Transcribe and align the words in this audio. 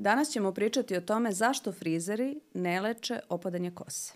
Danas 0.00 0.30
ćemo 0.30 0.52
pričati 0.52 0.96
o 0.96 1.00
tome 1.00 1.32
zašto 1.32 1.72
frizeri 1.72 2.40
ne 2.54 2.80
leče 2.80 3.20
opadanje 3.28 3.70
kose. 3.70 4.12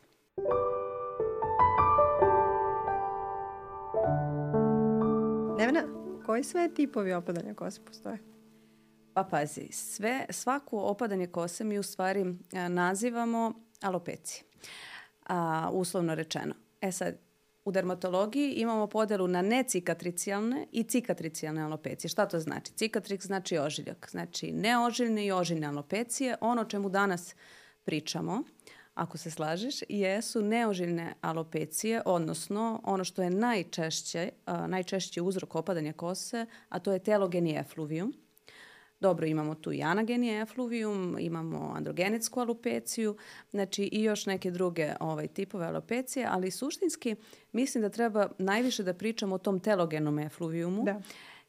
Nevena, 5.58 5.82
koji 6.26 6.44
sve 6.44 6.74
tipovi 6.74 7.12
opadanja 7.12 7.54
kose 7.54 7.80
postoje? 7.84 8.18
Pa 9.14 9.24
pazi, 9.24 9.68
sve, 9.72 10.26
svako 10.30 10.78
opadanje 10.78 11.26
kose 11.26 11.64
mi 11.64 11.78
u 11.78 11.82
stvari 11.82 12.34
nazivamo 12.68 13.52
alopecije, 13.80 14.42
a, 15.26 15.70
uslovno 15.72 16.14
rečeno. 16.14 16.54
E 16.80 16.92
sad, 16.92 17.14
u 17.64 17.72
dermatologiji 17.72 18.52
imamo 18.52 18.86
podelu 18.86 19.28
na 19.28 19.42
necikatricijalne 19.42 20.66
i 20.72 20.82
cikatricijalne 20.82 21.62
alopecije. 21.62 22.08
Šta 22.08 22.26
to 22.26 22.40
znači? 22.40 22.72
Cikatrik 22.72 23.22
znači 23.22 23.58
ožiljak. 23.58 24.08
Znači 24.10 24.52
neožiljne 24.52 25.26
i 25.26 25.32
ožiljne 25.32 25.66
alopecije. 25.66 26.36
Ono 26.40 26.62
o 26.62 26.64
čemu 26.64 26.88
danas 26.88 27.34
pričamo, 27.84 28.42
ako 28.94 29.18
se 29.18 29.30
slažeš, 29.30 29.74
jesu 29.88 30.42
neožiljne 30.42 31.14
alopecije, 31.20 32.02
odnosno 32.04 32.80
ono 32.84 33.04
što 33.04 33.22
je 33.22 33.30
najčešće, 33.30 34.28
najčešći 34.68 35.20
uzrok 35.20 35.54
opadanja 35.54 35.92
kose, 35.92 36.46
a 36.68 36.78
to 36.78 36.92
je 36.92 36.98
telogeni 36.98 37.56
efluvijum. 37.56 38.14
Dobro, 39.04 39.26
imamo 39.26 39.54
tu 39.54 39.72
i 39.72 39.82
anageni 39.82 40.40
efluvijum, 40.40 41.16
imamo 41.20 41.72
androgenetsku 41.76 42.40
alopeciju, 42.40 43.16
znači 43.50 43.88
i 43.92 44.02
još 44.02 44.26
neke 44.26 44.50
druge 44.50 44.92
ovaj, 45.00 45.28
tipove 45.28 45.66
alopecije, 45.66 46.26
ali 46.30 46.50
suštinski 46.50 47.16
mislim 47.52 47.82
da 47.82 47.88
treba 47.88 48.28
najviše 48.38 48.82
da 48.82 48.94
pričamo 48.94 49.34
o 49.34 49.38
tom 49.38 49.60
telogenom 49.60 50.18
efluvijumu. 50.18 50.84
Da. 50.84 51.00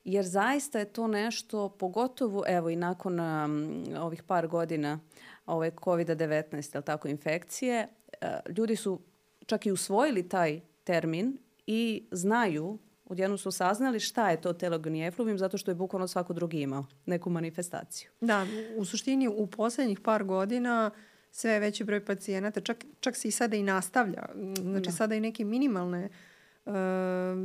Jer 0.04 0.26
zaista 0.26 0.80
je 0.80 0.86
to 0.86 1.08
nešto, 1.08 1.70
pogotovo 1.70 2.44
evo 2.48 2.70
i 2.70 2.76
nakon 2.76 3.20
um, 3.20 3.84
ovih 4.00 4.24
par 4.24 4.48
godina 4.48 5.00
ove 5.46 5.72
COVID-19, 5.72 6.84
tako, 6.84 7.08
infekcije, 7.08 7.88
uh, 7.88 8.56
ljudi 8.58 8.76
su 8.76 9.00
čak 9.46 9.66
i 9.66 9.72
usvojili 9.72 10.30
taj 10.30 10.62
termin 10.84 11.38
i 11.68 12.08
znaju 12.12 12.78
odjednom 13.06 13.38
su 13.38 13.52
saznali 13.52 14.00
šta 14.00 14.30
je 14.30 14.42
to 14.42 14.54
telogeni 14.54 15.08
efluvijum 15.08 15.38
zato 15.38 15.58
što 15.58 15.72
je 15.72 15.76
bukvalno 15.76 16.08
svako 16.08 16.34
drugi 16.34 16.62
imao 16.62 16.86
neku 17.06 17.30
manifestaciju. 17.30 18.10
Da, 18.22 18.46
u 18.78 18.86
suštini 18.86 19.28
u 19.28 19.48
poslednjih 19.48 20.00
par 20.00 20.24
godina 20.24 20.92
sve 21.32 21.60
veći 21.60 21.84
broj 21.84 22.06
pacijenata, 22.06 22.62
čak, 22.62 22.86
čak 23.00 23.16
se 23.16 23.28
i 23.28 23.32
sada 23.32 23.56
i 23.56 23.64
nastavlja. 23.64 24.26
Znači 24.62 24.86
da. 24.86 24.92
sada 24.92 25.16
i 25.16 25.20
neke 25.20 25.46
minimalne 25.46 26.06
uh, 26.06 26.16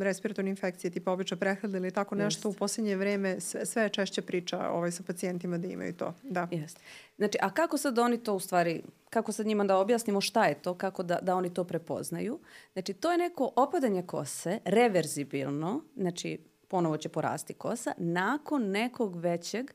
respiratorne 0.00 0.50
infekcije 0.50 0.90
tipa 0.90 1.12
običa 1.12 1.36
prehlada 1.36 1.78
ili 1.78 1.90
tako 1.90 2.14
nešto 2.14 2.48
Jest. 2.48 2.56
u 2.56 2.58
poslednje 2.58 2.96
vreme 2.96 3.40
sve, 3.40 3.66
sve 3.66 3.88
češće 3.88 4.22
priča 4.22 4.70
ovaj, 4.70 4.92
sa 4.92 5.02
pacijentima 5.02 5.58
da 5.58 5.68
imaju 5.68 5.92
to. 5.92 6.14
Da. 6.22 6.48
Jest. 6.50 6.80
Znači, 7.16 7.38
a 7.42 7.50
kako 7.50 7.78
sad 7.78 7.98
oni 7.98 8.18
to 8.18 8.34
u 8.34 8.40
stvari 8.40 8.82
kako 9.10 9.32
sad 9.32 9.46
njima 9.46 9.64
da 9.64 9.78
objasnimo 9.78 10.20
šta 10.20 10.44
je 10.44 10.54
to, 10.54 10.74
kako 10.74 11.02
da, 11.02 11.18
da 11.22 11.34
oni 11.36 11.54
to 11.54 11.64
prepoznaju. 11.64 12.38
Znači, 12.72 12.92
to 12.92 13.12
je 13.12 13.18
neko 13.18 13.52
opadanje 13.56 14.02
kose, 14.02 14.58
reverzibilno, 14.64 15.82
znači 15.96 16.38
ponovo 16.68 16.96
će 16.96 17.08
porasti 17.08 17.54
kosa, 17.54 17.92
nakon 17.96 18.70
nekog 18.70 19.16
većeg 19.16 19.70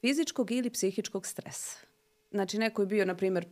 fizičkog 0.00 0.50
ili 0.50 0.70
psihičkog 0.70 1.26
stresa. 1.26 1.78
Znači, 2.30 2.58
neko 2.58 2.82
je 2.82 2.86
bio, 2.86 3.04
na 3.04 3.14
primjer, 3.14 3.46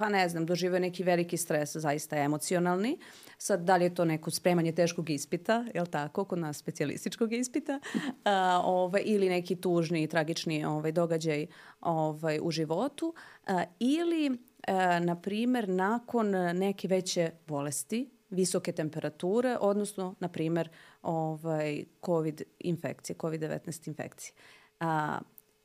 pa 0.00 0.08
ne 0.08 0.28
znam, 0.28 0.46
doživio 0.46 0.78
neki 0.78 1.02
veliki 1.02 1.36
stres, 1.36 1.76
zaista 1.76 2.16
emocionalni. 2.16 2.98
Sad, 3.38 3.60
da 3.60 3.76
li 3.76 3.84
je 3.84 3.94
to 3.94 4.04
neko 4.04 4.30
spremanje 4.30 4.72
teškog 4.72 5.10
ispita, 5.10 5.64
je 5.74 5.80
li 5.80 5.90
tako, 5.90 6.24
kod 6.24 6.38
nas 6.38 6.58
specijalističkog 6.58 7.32
ispita, 7.32 7.80
a, 8.24 8.62
ovaj, 8.64 9.02
ili 9.04 9.28
neki 9.28 9.56
tužni, 9.56 10.06
tragični 10.06 10.64
ovaj, 10.64 10.92
događaj 10.92 11.46
ovaj, 11.80 12.38
u 12.42 12.50
životu, 12.50 13.14
a, 13.46 13.64
ili, 13.78 14.38
a, 14.66 14.98
na 14.98 15.20
primer, 15.20 15.68
nakon 15.68 16.30
neke 16.54 16.88
veće 16.88 17.30
bolesti, 17.46 18.10
visoke 18.30 18.72
temperature, 18.72 19.56
odnosno, 19.60 20.14
na 20.20 20.28
primer, 20.28 20.68
ovaj, 21.02 21.84
COVID 22.06 22.42
infekcije, 22.58 23.16
COVID-19 23.16 23.88
infekcije. 23.88 24.32
A, 24.80 25.18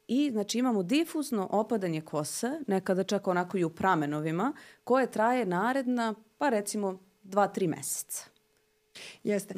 I 0.07 0.31
znači 0.31 0.59
imamo 0.59 0.83
difuzno 0.83 1.47
opadanje 1.51 2.01
kose, 2.01 2.59
nekada 2.67 3.03
čak 3.03 3.27
onako 3.27 3.57
i 3.57 3.63
u 3.63 3.69
pramenovima, 3.69 4.53
koje 4.83 5.11
traje 5.11 5.45
naredna, 5.45 6.15
pa 6.37 6.49
recimo, 6.49 6.99
dva, 7.23 7.47
tri 7.47 7.67
meseca. 7.67 8.25
Jeste. 9.23 9.55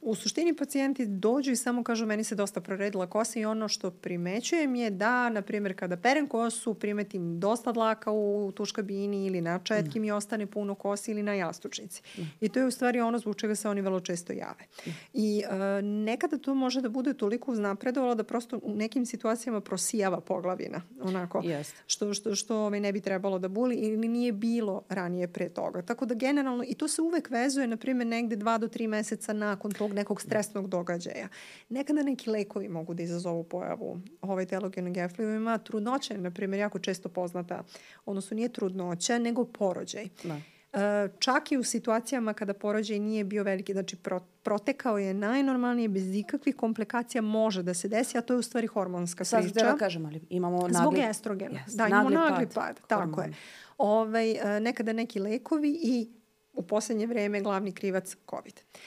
U 0.00 0.14
suštini 0.14 0.56
pacijenti 0.56 1.06
dođu 1.06 1.52
i 1.52 1.56
samo 1.56 1.82
kažu 1.82 2.06
meni 2.06 2.24
se 2.24 2.34
dosta 2.34 2.60
proredila 2.60 3.06
kosa 3.06 3.38
i 3.38 3.44
ono 3.44 3.68
što 3.68 3.90
primećujem 3.90 4.74
je 4.74 4.90
da, 4.90 5.28
na 5.28 5.42
primjer, 5.42 5.78
kada 5.78 5.96
perem 5.96 6.26
kosu, 6.26 6.74
primetim 6.74 7.40
dosta 7.40 7.72
dlaka 7.72 8.10
u 8.12 8.52
tuš 8.54 8.72
kabini 8.72 9.26
ili 9.26 9.40
na 9.40 9.58
četki 9.58 9.98
mm. 9.98 10.02
mi 10.02 10.10
ostane 10.10 10.46
puno 10.46 10.74
kosi 10.74 11.10
ili 11.10 11.22
na 11.22 11.34
jastučnici. 11.34 12.02
Mm. 12.18 12.22
I 12.40 12.48
to 12.48 12.60
je 12.60 12.66
u 12.66 12.70
stvari 12.70 13.00
ono 13.00 13.18
zbog 13.18 13.36
čega 13.36 13.54
se 13.54 13.68
oni 13.68 13.80
vrlo 13.80 14.00
često 14.00 14.32
jave. 14.32 14.64
Mm. 14.86 14.90
I 15.12 15.42
uh, 15.44 15.84
nekada 15.84 16.38
to 16.38 16.54
može 16.54 16.80
da 16.80 16.88
bude 16.88 17.14
toliko 17.14 17.52
uznapredovalo 17.52 18.14
da 18.14 18.24
prosto 18.24 18.60
u 18.62 18.74
nekim 18.74 19.06
situacijama 19.06 19.60
prosijava 19.60 20.20
poglavina. 20.20 20.82
Onako. 21.02 21.40
Yes. 21.40 21.72
Što, 21.86 22.14
što, 22.14 22.34
što 22.34 22.56
ovaj, 22.56 22.80
ne 22.80 22.92
bi 22.92 23.00
trebalo 23.00 23.38
da 23.38 23.48
boli 23.48 23.74
ili 23.74 24.08
nije 24.08 24.32
bilo 24.32 24.82
ranije 24.88 25.28
pre 25.28 25.48
toga. 25.48 25.82
Tako 25.82 26.06
da 26.06 26.14
generalno, 26.14 26.64
i 26.68 26.74
to 26.74 26.88
se 26.88 27.02
uvek 27.02 27.30
vezuje, 27.30 27.66
na 27.66 27.76
primjer, 27.76 28.06
negde 28.06 28.36
dva 28.36 28.58
do 28.58 28.68
tri 28.68 28.86
meseca 28.86 29.32
nakon 29.46 29.70
tog 29.70 29.92
nekog 29.92 30.20
stresnog 30.20 30.68
događaja. 30.68 31.28
Nekada 31.68 32.02
neki 32.02 32.30
lekovi 32.30 32.68
mogu 32.68 32.94
da 32.94 33.02
izazovu 33.02 33.44
pojavu 33.44 34.00
ovaj 34.22 34.46
telogenog 34.46 34.96
efluvima. 34.96 35.58
Trudnoća 35.58 36.14
je, 36.14 36.20
na 36.20 36.30
primjer, 36.30 36.60
jako 36.60 36.78
često 36.78 37.08
poznata, 37.08 37.64
odnosno 38.06 38.34
nije 38.34 38.48
trudnoća, 38.48 39.18
nego 39.18 39.44
porođaj. 39.44 40.08
Da. 40.24 40.40
E, 40.76 41.08
čak 41.18 41.52
i 41.52 41.56
u 41.56 41.64
situacijama 41.64 42.34
kada 42.34 42.54
porođaj 42.54 42.98
nije 42.98 43.24
bio 43.24 43.42
veliki, 43.42 43.72
znači 43.72 43.96
pro, 43.96 44.20
protekao 44.42 44.98
je 44.98 45.14
najnormalnije, 45.14 45.88
bez 45.88 46.14
ikakvih 46.14 46.56
komplikacija 46.56 47.22
može 47.22 47.62
da 47.62 47.74
se 47.74 47.88
desi, 47.88 48.18
a 48.18 48.20
to 48.20 48.34
je 48.34 48.38
u 48.38 48.42
stvari 48.42 48.66
hormonska 48.66 49.24
Sad 49.24 49.42
priča. 49.42 49.60
Sad 49.60 49.72
da 49.72 49.78
kažem, 49.78 50.06
ali 50.06 50.20
imamo 50.30 50.56
nagli... 50.60 50.74
Zbog 50.74 50.98
estrogena. 50.98 51.60
Yes, 51.66 51.76
da, 51.76 51.86
imamo 51.86 52.10
nagli, 52.10 52.30
nagli 52.30 52.46
pad. 52.46 52.80
pad 52.80 52.88
tako 52.88 53.22
je. 53.22 53.32
Ovaj, 53.78 54.30
e, 54.30 54.60
nekada 54.60 54.92
neki 54.92 55.18
lekovi 55.20 55.78
i 55.82 56.08
u 56.52 56.62
poslednje 56.62 57.06
vreme 57.06 57.40
glavni 57.40 57.72
krivac 57.72 58.16
COVID. 58.30 58.54
Uh, 58.54 58.80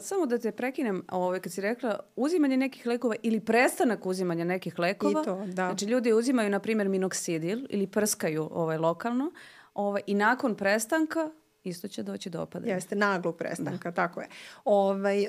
Samo 0.00 0.26
da 0.26 0.38
te 0.38 0.52
prekinem, 0.52 1.02
ovaj, 1.10 1.40
kad 1.40 1.52
si 1.52 1.60
rekla 1.60 2.00
uzimanje 2.16 2.56
nekih 2.56 2.86
lekova 2.86 3.14
ili 3.22 3.40
prestanak 3.40 4.06
uzimanja 4.06 4.44
nekih 4.44 4.78
lekova. 4.78 5.22
I 5.22 5.24
to, 5.24 5.36
da. 5.46 5.66
Znači 5.66 5.84
ljudi 5.84 6.12
uzimaju, 6.12 6.50
na 6.50 6.58
primjer, 6.58 6.88
minoksidil 6.88 7.66
ili 7.70 7.86
prskaju 7.86 8.48
ovaj, 8.52 8.78
lokalno 8.78 9.30
ovaj, 9.74 10.02
i 10.06 10.14
nakon 10.14 10.54
prestanka 10.54 11.30
isto 11.64 11.88
će 11.88 12.02
doći 12.02 12.30
do 12.30 12.42
opadanja. 12.42 12.74
Jeste, 12.74 12.96
naglog 12.96 13.36
prestanka, 13.36 13.90
da. 13.90 13.94
tako 13.94 14.20
je. 14.20 14.28
Ovaj, 14.64 15.26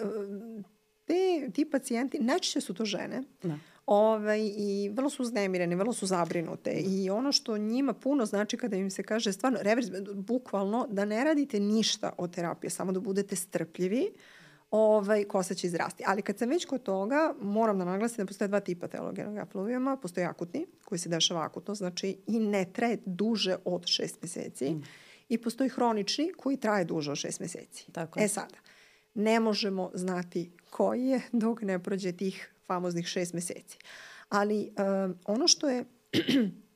te, 1.10 1.52
ti 1.52 1.66
pacijenti, 1.66 2.20
najčešće 2.20 2.62
su 2.62 2.74
to 2.74 2.86
žene, 2.86 3.24
da 3.44 3.58
ovaj, 3.86 4.40
i 4.58 4.90
vrlo 4.94 5.10
su 5.10 5.24
uznemirene, 5.24 5.76
vrlo 5.76 5.94
su 5.94 6.06
zabrinute 6.06 6.72
i 6.72 7.10
ono 7.10 7.32
što 7.32 7.58
njima 7.58 7.94
puno 7.94 8.26
znači 8.26 8.58
kada 8.58 8.76
im 8.76 8.92
se 8.92 9.04
kaže 9.04 9.34
stvarno, 9.34 9.60
revers, 9.62 9.88
bukvalno 10.14 10.88
da 10.90 11.06
ne 11.06 11.24
radite 11.24 11.60
ništa 11.60 12.14
od 12.18 12.36
terapije, 12.36 12.70
samo 12.70 12.92
da 12.92 13.00
budete 13.00 13.36
strpljivi, 13.36 14.12
ovaj, 14.72 15.24
kosa 15.24 15.54
će 15.54 15.68
izrasti. 15.68 16.04
Ali 16.08 16.22
kad 16.22 16.38
sam 16.38 16.50
već 16.50 16.66
kod 16.66 16.84
toga, 16.84 17.34
moram 17.42 17.80
da 17.80 17.86
naglasim 17.86 18.26
da 18.26 18.28
postoje 18.28 18.48
dva 18.48 18.60
tipa 18.60 18.88
teologenog 18.88 19.38
afluvijuma. 19.38 19.98
Postoji 19.98 20.26
akutni, 20.26 20.66
koji 20.86 21.00
se 21.00 21.10
dešava 21.10 21.46
akutno, 21.46 21.76
znači 21.76 22.18
i 22.28 22.40
ne 22.40 22.66
traje 22.74 22.98
duže 23.06 23.56
od 23.66 23.86
šest 23.86 24.22
meseci. 24.22 24.70
Mm. 24.70 24.84
I 25.30 25.38
postoji 25.38 25.70
hronični, 25.70 26.32
koji 26.38 26.58
traje 26.58 26.86
duže 26.86 27.12
od 27.12 27.18
šest 27.18 27.40
meseci. 27.40 27.92
Tako 27.92 28.20
je. 28.20 28.26
E 28.26 28.28
sada, 28.28 28.58
ne 29.14 29.40
možemo 29.40 29.92
znati 29.94 30.52
koji 30.70 31.06
je 31.06 31.22
dok 31.44 31.62
ne 31.62 31.84
prođe 31.84 32.12
tih 32.12 32.54
famoznih 32.68 33.06
šest 33.06 33.34
meseci. 33.34 33.78
Ali 34.30 34.72
um, 35.06 35.16
ono 35.26 35.48
što 35.48 35.70
je 35.70 35.86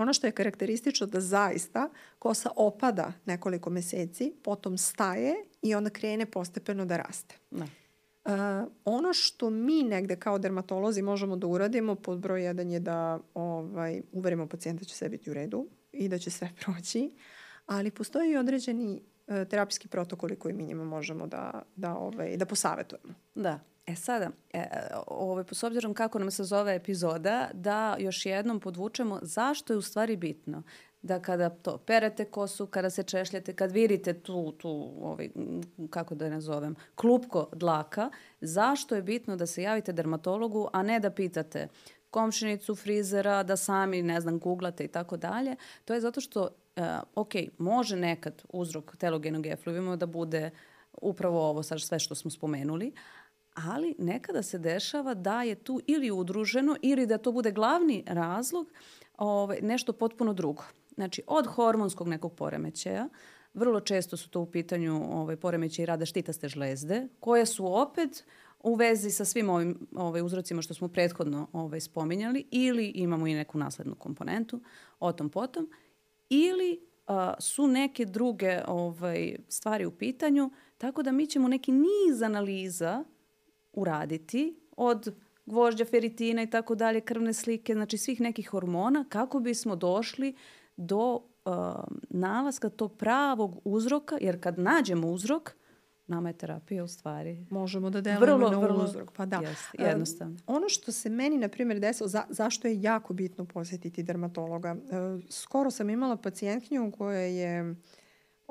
Ono 0.00 0.12
što 0.12 0.26
je 0.26 0.32
karakteristično 0.32 1.06
da 1.06 1.20
zaista 1.20 1.90
kosa 2.18 2.50
opada 2.56 3.12
nekoliko 3.26 3.70
meseci, 3.70 4.32
potom 4.42 4.78
staje 4.78 5.34
i 5.62 5.74
onda 5.74 5.90
krene 5.90 6.26
postepeno 6.26 6.84
da 6.84 6.96
raste. 6.96 7.34
Da. 7.50 7.64
Uh, 7.64 8.72
ono 8.84 9.12
što 9.12 9.50
mi 9.50 9.82
negde 9.82 10.16
kao 10.16 10.38
dermatolozi 10.38 11.02
možemo 11.02 11.36
da 11.36 11.46
uradimo 11.46 11.94
pod 11.94 12.18
broj 12.18 12.44
jedan 12.44 12.70
je 12.70 12.80
da 12.80 13.18
ovaj, 13.34 14.02
uverimo 14.12 14.46
pacijenta 14.46 14.78
da 14.78 14.84
će 14.84 14.94
sve 14.94 15.08
biti 15.08 15.30
u 15.30 15.34
redu 15.34 15.66
i 15.92 16.08
da 16.08 16.18
će 16.18 16.30
sve 16.30 16.50
proći, 16.60 17.10
ali 17.66 17.90
postoji 17.90 18.30
i 18.30 18.36
određeni 18.36 19.02
terapijski 19.50 19.88
protokoli 19.88 20.36
koji 20.36 20.54
mi 20.54 20.64
njima 20.64 20.84
možemo 20.84 21.26
da, 21.26 21.62
da, 21.76 21.94
ovaj, 21.96 22.36
da 22.36 22.46
posavetujemo. 22.46 23.14
Da. 23.34 23.60
E 23.86 23.94
sada, 23.94 24.30
e, 24.52 24.64
ovaj, 25.06 25.44
s 25.52 25.62
obzirom 25.62 25.94
kako 25.94 26.18
nam 26.18 26.30
se 26.30 26.44
zove 26.44 26.74
epizoda, 26.74 27.50
da 27.52 27.96
još 27.98 28.26
jednom 28.26 28.60
podvučemo 28.60 29.18
zašto 29.22 29.72
je 29.72 29.76
u 29.76 29.82
stvari 29.82 30.16
bitno 30.16 30.62
da 31.02 31.20
kada 31.20 31.50
to 31.50 31.78
perete 31.78 32.24
kosu, 32.24 32.66
kada 32.66 32.90
se 32.90 33.02
češljate, 33.02 33.52
kad 33.52 33.72
vidite 33.72 34.14
tu, 34.14 34.52
tu 34.52 34.92
ovaj, 35.00 35.30
kako 35.90 36.14
da 36.14 36.24
je 36.24 36.30
nazovem, 36.30 36.74
klupko 36.94 37.48
dlaka, 37.52 38.10
zašto 38.40 38.94
je 38.94 39.02
bitno 39.02 39.36
da 39.36 39.46
se 39.46 39.62
javite 39.62 39.92
dermatologu, 39.92 40.68
a 40.72 40.82
ne 40.82 41.00
da 41.00 41.10
pitate 41.10 41.68
komšinicu, 42.10 42.74
frizera, 42.74 43.42
da 43.42 43.56
sami, 43.56 44.02
ne 44.02 44.20
znam, 44.20 44.38
googlate 44.38 44.84
i 44.84 44.88
tako 44.88 45.16
dalje. 45.16 45.56
To 45.84 45.94
je 45.94 46.00
zato 46.00 46.20
što, 46.20 46.48
uh, 46.76 46.84
ok, 47.14 47.32
može 47.58 47.96
nekad 47.96 48.42
uzrok 48.48 48.96
telogenog 48.96 49.46
efluvima 49.46 49.96
da 49.96 50.06
bude 50.06 50.50
upravo 51.02 51.48
ovo 51.48 51.62
sad 51.62 51.80
sve 51.80 51.98
što 51.98 52.14
smo 52.14 52.30
spomenuli, 52.30 52.92
ali 53.54 53.94
nekada 53.98 54.42
se 54.42 54.58
dešava 54.58 55.14
da 55.14 55.42
je 55.42 55.54
tu 55.54 55.80
ili 55.86 56.10
udruženo 56.10 56.76
ili 56.82 57.06
da 57.06 57.18
to 57.18 57.32
bude 57.32 57.50
glavni 57.50 58.04
razlog 58.06 58.72
ovaj, 59.18 59.58
nešto 59.62 59.92
potpuno 59.92 60.32
drugo. 60.32 60.62
Znači, 60.94 61.22
od 61.26 61.46
hormonskog 61.46 62.08
nekog 62.08 62.34
poremećaja, 62.34 63.08
vrlo 63.54 63.80
često 63.80 64.16
su 64.16 64.30
to 64.30 64.40
u 64.40 64.46
pitanju 64.46 65.02
ovaj, 65.12 65.36
poremećaji 65.36 65.86
rada 65.86 66.06
štitaste 66.06 66.48
žlezde, 66.48 67.08
koje 67.20 67.46
su 67.46 67.74
opet 67.74 68.24
u 68.60 68.74
vezi 68.74 69.10
sa 69.10 69.24
svim 69.24 69.50
ovim 69.50 69.86
ovaj, 69.96 70.22
uzrocima 70.22 70.62
što 70.62 70.74
smo 70.74 70.88
prethodno 70.88 71.48
ovaj, 71.52 71.80
spominjali 71.80 72.46
ili 72.50 72.86
imamo 72.86 73.26
i 73.26 73.34
neku 73.34 73.58
naslednu 73.58 73.94
komponentu, 73.94 74.60
o 75.00 75.12
tom 75.12 75.28
potom, 75.28 75.68
ili 76.30 76.80
a, 77.06 77.34
su 77.38 77.66
neke 77.66 78.04
druge 78.04 78.60
ovaj, 78.66 79.36
stvari 79.48 79.86
u 79.86 79.90
pitanju, 79.90 80.50
tako 80.78 81.02
da 81.02 81.12
mi 81.12 81.26
ćemo 81.26 81.48
neki 81.48 81.72
niz 81.72 82.22
analiza 82.22 83.04
uraditi 83.72 84.60
od 84.76 85.14
gvožđa, 85.46 85.84
feritina 85.84 86.42
i 86.42 86.50
tako 86.50 86.74
dalje, 86.74 87.00
krvne 87.00 87.32
slike, 87.32 87.74
znači 87.74 87.98
svih 87.98 88.20
nekih 88.20 88.48
hormona, 88.48 89.04
kako 89.08 89.40
bismo 89.40 89.76
došli 89.76 90.34
do 90.76 91.14
uh, 91.14 91.52
nalaska 92.08 92.68
tog 92.68 92.96
pravog 92.96 93.60
uzroka, 93.64 94.18
jer 94.20 94.42
kad 94.42 94.58
nađemo 94.58 95.08
uzrok, 95.08 95.56
nama 96.10 96.28
je 96.28 96.32
terapija 96.32 96.84
u 96.84 96.88
stvari. 96.88 97.46
Možemo 97.50 97.90
da 97.90 98.00
delujemo 98.00 98.36
vrlo, 98.36 98.50
na 98.50 98.58
vrlo, 98.58 98.84
uzrok. 98.84 99.12
Pa 99.12 99.26
da. 99.26 99.36
Jest, 99.36 99.66
jednostavno. 99.78 100.32
Um, 100.46 100.56
ono 100.56 100.68
što 100.68 100.92
se 100.92 101.10
meni, 101.10 101.38
na 101.38 101.48
primjer, 101.48 101.80
desilo, 101.80 102.08
za, 102.08 102.24
zašto 102.28 102.68
je 102.68 102.82
jako 102.82 103.12
bitno 103.12 103.44
posjetiti 103.44 104.02
dermatologa. 104.02 104.72
Uh, 104.72 105.24
skoro 105.30 105.70
sam 105.70 105.90
imala 105.90 106.16
pacijentkinju 106.16 106.92
koja 106.92 107.20
je 107.20 107.74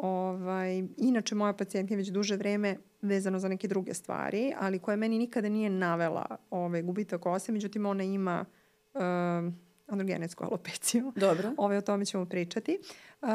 Ovaj, 0.02 0.84
inače, 0.98 1.36
moja 1.36 1.54
pacijentka 1.54 1.96
već 1.96 2.08
duže 2.08 2.36
vreme 2.36 2.78
vezano 3.02 3.40
za 3.40 3.48
neke 3.48 3.68
druge 3.68 3.94
stvari, 3.94 4.54
ali 4.60 4.80
koja 4.80 4.98
meni 4.98 5.18
nikada 5.18 5.50
nije 5.50 5.70
navela 5.70 6.26
ovaj, 6.50 6.82
gubitak 6.82 7.22
kose, 7.22 7.52
međutim 7.52 7.86
ona 7.86 8.04
ima 8.04 8.46
uh, 8.94 9.02
androgenetsku 9.90 10.44
alopeciju. 10.44 11.12
Dobro. 11.16 11.48
Ove, 11.48 11.56
ovaj, 11.58 11.78
o 11.78 11.82
tome 11.82 12.06
ćemo 12.06 12.26
pričati. 12.26 12.80
Uh, 13.22 13.30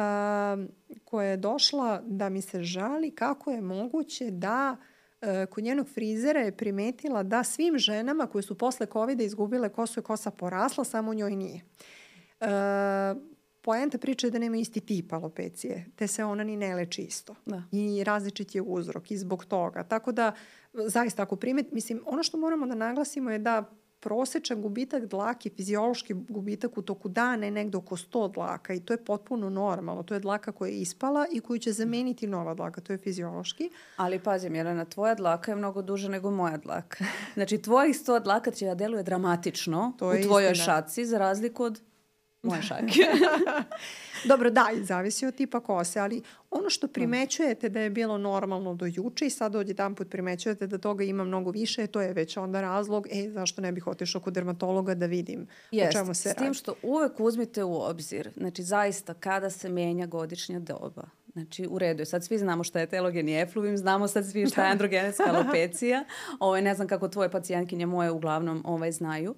koja 1.04 1.28
je 1.28 1.36
došla 1.36 2.02
da 2.06 2.28
mi 2.28 2.40
se 2.42 2.62
žali 2.62 3.10
kako 3.10 3.50
je 3.50 3.60
moguće 3.60 4.30
da 4.30 4.76
uh, 4.76 5.28
kod 5.50 5.64
njenog 5.64 5.88
frizera 5.88 6.40
je 6.40 6.56
primetila 6.56 7.22
da 7.22 7.44
svim 7.44 7.78
ženama 7.78 8.26
koje 8.26 8.42
su 8.42 8.58
posle 8.58 8.86
COVID-a 8.92 9.22
izgubile 9.22 9.68
kosu 9.68 10.00
i 10.00 10.02
kosa 10.02 10.30
porasla, 10.30 10.84
samo 10.84 11.14
njoj 11.14 11.36
nije. 11.36 11.60
Uh, 12.40 12.46
poenta 13.64 13.98
priče 13.98 14.26
je 14.26 14.30
da 14.30 14.38
nema 14.38 14.56
isti 14.56 14.80
tip 14.80 15.12
alopecije, 15.12 15.86
te 15.96 16.06
se 16.06 16.24
ona 16.24 16.44
ni 16.44 16.56
ne 16.56 16.74
leči 16.74 17.02
isto. 17.02 17.34
Da. 17.46 17.62
I 17.72 18.04
različit 18.04 18.54
je 18.54 18.62
uzrok 18.62 19.10
i 19.10 19.16
zbog 19.16 19.44
toga. 19.44 19.82
Tako 19.82 20.12
da, 20.12 20.32
zaista 20.72 21.22
ako 21.22 21.36
primet, 21.36 21.72
mislim, 21.72 22.02
ono 22.06 22.22
što 22.22 22.38
moramo 22.38 22.66
da 22.66 22.74
naglasimo 22.74 23.30
je 23.30 23.38
da 23.38 23.70
prosečan 24.04 24.62
gubitak 24.62 25.06
dlake, 25.06 25.50
fiziološki 25.56 26.14
gubitak 26.14 26.78
u 26.78 26.82
toku 26.82 27.08
dana 27.08 27.46
je 27.46 27.50
negde 27.50 27.78
oko 27.78 27.96
100 27.96 28.32
dlaka 28.34 28.74
i 28.74 28.80
to 28.80 28.92
je 28.92 29.04
potpuno 29.04 29.50
normalno. 29.50 30.02
To 30.02 30.14
je 30.14 30.20
dlaka 30.20 30.52
koja 30.52 30.68
je 30.68 30.80
ispala 30.80 31.26
i 31.32 31.40
koju 31.40 31.58
će 31.58 31.72
zameniti 31.72 32.26
nova 32.26 32.54
dlaka, 32.54 32.80
to 32.80 32.92
je 32.92 32.98
fiziološki. 32.98 33.70
Ali 33.96 34.18
pazi, 34.18 34.48
Jelena, 34.48 34.84
tvoja 34.84 35.14
dlaka 35.14 35.52
je 35.52 35.56
mnogo 35.56 35.82
duža 35.82 36.08
nego 36.08 36.30
moja 36.30 36.56
dlaka. 36.56 37.04
Znači, 37.34 37.58
tvojih 37.58 37.96
100 37.96 38.22
dlaka 38.22 38.50
će 38.50 38.66
da 38.66 38.74
deluje 38.74 39.02
dramatično 39.02 39.92
to 39.98 40.08
u 40.08 40.22
tvojoj 40.22 40.52
istina. 40.52 40.64
šaci, 40.64 41.06
za 41.06 41.18
razliku 41.18 41.64
od 41.64 41.80
moje 42.44 42.62
šake. 42.62 42.84
Dobro, 44.28 44.50
da, 44.50 44.70
i 44.74 44.84
zavisi 44.84 45.26
od 45.26 45.34
tipa 45.34 45.60
kose, 45.60 46.00
ali 46.00 46.22
ono 46.50 46.70
što 46.70 46.88
primećujete 46.88 47.68
da 47.68 47.80
je 47.80 47.90
bilo 47.90 48.18
normalno 48.18 48.74
do 48.74 48.86
juče 48.86 49.26
i 49.26 49.30
sad 49.30 49.54
jedan 49.68 49.94
put 49.94 50.10
primećujete 50.10 50.66
da 50.66 50.78
toga 50.78 51.04
ima 51.04 51.24
mnogo 51.24 51.50
više, 51.50 51.86
to 51.86 52.00
je 52.00 52.12
već 52.12 52.36
onda 52.36 52.60
razlog, 52.60 53.06
e, 53.10 53.30
zašto 53.30 53.62
ne 53.62 53.72
bih 53.72 53.86
otišao 53.86 54.20
kod 54.20 54.34
dermatologa 54.34 54.94
da 54.94 55.06
vidim 55.06 55.46
Jest, 55.70 55.88
o 55.88 55.92
čemu 55.92 56.14
se 56.14 56.28
radi. 56.28 56.38
S 56.38 56.42
tim 56.42 56.54
što 56.54 56.74
uvek 56.82 57.20
uzmite 57.20 57.64
u 57.64 57.74
obzir, 57.74 58.30
znači 58.36 58.62
zaista 58.62 59.14
kada 59.14 59.50
se 59.50 59.68
menja 59.68 60.06
godišnja 60.06 60.58
doba, 60.58 61.04
Znači, 61.34 61.66
u 61.70 61.78
redu 61.78 62.02
je. 62.02 62.06
Sad 62.06 62.24
svi 62.24 62.38
znamo 62.38 62.64
šta 62.64 62.80
je 62.80 62.86
telogeni 62.86 63.40
efluvim, 63.40 63.76
znamo 63.76 64.08
sad 64.08 64.26
svi 64.26 64.46
šta 64.46 64.64
je 64.64 64.70
androgenetska 64.70 65.24
alopecija. 65.34 66.04
Ovo, 66.28 66.48
ovaj, 66.48 66.62
ne 66.62 66.74
znam 66.74 66.88
kako 66.88 67.08
tvoje 67.08 67.30
pacijentkinje 67.30 67.86
moje 67.86 68.10
uglavnom 68.10 68.62
ovaj, 68.64 68.92
znaju. 68.92 69.34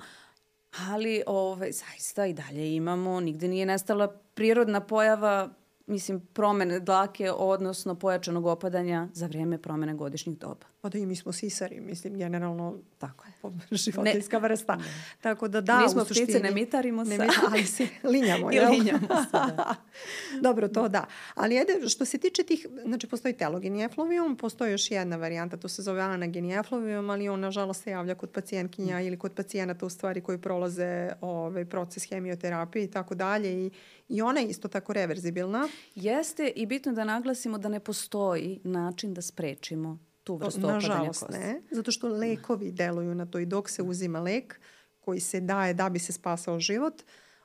Ali 0.89 1.23
ovaj, 1.27 1.73
zaista 1.73 2.27
i 2.27 2.33
dalje 2.33 2.75
imamo, 2.77 3.21
nigde 3.21 3.49
nije 3.49 3.67
nestala 3.67 4.09
prirodna 4.35 4.81
pojava 4.81 5.51
mislim, 5.87 6.21
promene 6.33 6.81
dlake, 6.81 7.33
odnosno 7.33 7.95
pojačanog 7.95 8.47
opadanja 8.47 9.09
za 9.13 9.27
vreme 9.27 9.59
promene 9.59 9.95
godišnjih 9.95 10.39
doba. 10.39 10.67
Pa 10.81 10.89
da 10.89 10.99
i 10.99 11.07
mi 11.07 11.17
smo 11.17 11.33
sisari, 11.33 11.81
mislim, 11.81 12.19
generalno 12.19 12.79
tako 12.99 13.25
je. 13.27 13.33
životinska 13.71 14.39
vrsta. 14.39 14.77
Ne. 14.77 14.85
Tako 15.21 15.49
da 15.49 15.61
da, 15.61 15.81
mi 15.81 15.89
smo 15.89 16.05
suštini, 16.05 16.27
ptice, 16.27 16.41
ne 16.41 16.51
mitarimo 16.51 17.05
se. 17.05 17.19
Ne 17.19 17.29
ali 17.51 17.65
se 17.65 17.89
linjamo, 18.03 18.51
jel? 18.51 18.71
Linjamo 18.71 19.09
se, 19.09 19.31
da. 19.33 19.75
Dobro, 20.47 20.69
to 20.69 20.89
da. 20.89 21.05
Ali 21.35 21.59
ajde, 21.59 21.89
što 21.89 22.05
se 22.05 22.19
tiče 22.19 22.43
tih, 22.43 22.67
znači 22.85 23.07
postoji 23.07 23.35
telogeni 23.35 23.85
efluvium, 23.85 24.37
postoji 24.37 24.73
još 24.73 24.91
jedna 24.91 25.17
varijanta, 25.17 25.57
to 25.57 25.69
se 25.69 25.83
zove 25.83 26.01
anageni 26.01 26.55
efluvium, 26.55 27.11
ali 27.11 27.29
on 27.29 27.41
nažalost 27.41 27.83
se 27.83 27.91
javlja 27.91 28.15
kod 28.15 28.31
pacijentkinja 28.31 28.99
mm. 28.99 29.07
ili 29.07 29.19
kod 29.19 29.33
pacijenata 29.33 29.87
u 29.87 29.91
stvari 29.91 30.21
koji 30.21 30.39
prolaze 30.39 31.11
ovaj, 31.21 31.65
proces 31.65 32.09
hemioterapije 32.09 32.85
i 32.85 32.91
tako 32.91 33.15
dalje 33.15 33.67
i, 33.67 33.71
i 34.09 34.23
ona 34.23 34.41
je 34.41 34.47
isto 34.47 34.69
tako 34.69 34.93
reverzibilna. 34.93 35.69
Jeste 35.95 36.53
i 36.57 36.67
bitno 36.67 36.93
da 36.93 37.05
naglasimo 37.05 37.59
da 37.59 37.69
ne 37.69 37.81
postoji 37.81 38.61
način 38.65 39.15
da 39.15 39.23
sprečimo 39.23 40.07
tu 40.27 40.37
vrstu 40.37 40.61
opadanja 40.61 40.79
kosti. 40.79 40.89
Nažalost 40.89 41.25
ne, 41.31 41.63
zato 41.71 41.91
što 41.91 42.09
lekovi 42.09 42.73
deluju 42.73 43.15
na 43.15 43.27
to 43.27 43.39
i 43.39 43.47
dok 43.47 43.71
se 43.71 43.83
uzima 43.83 44.21
lek 44.21 44.61
koji 45.01 45.21
se 45.21 45.41
daje 45.41 45.75
da 45.75 45.89
bi 45.89 45.99
se 45.99 46.13
spasao 46.13 46.61
život, 46.61 47.03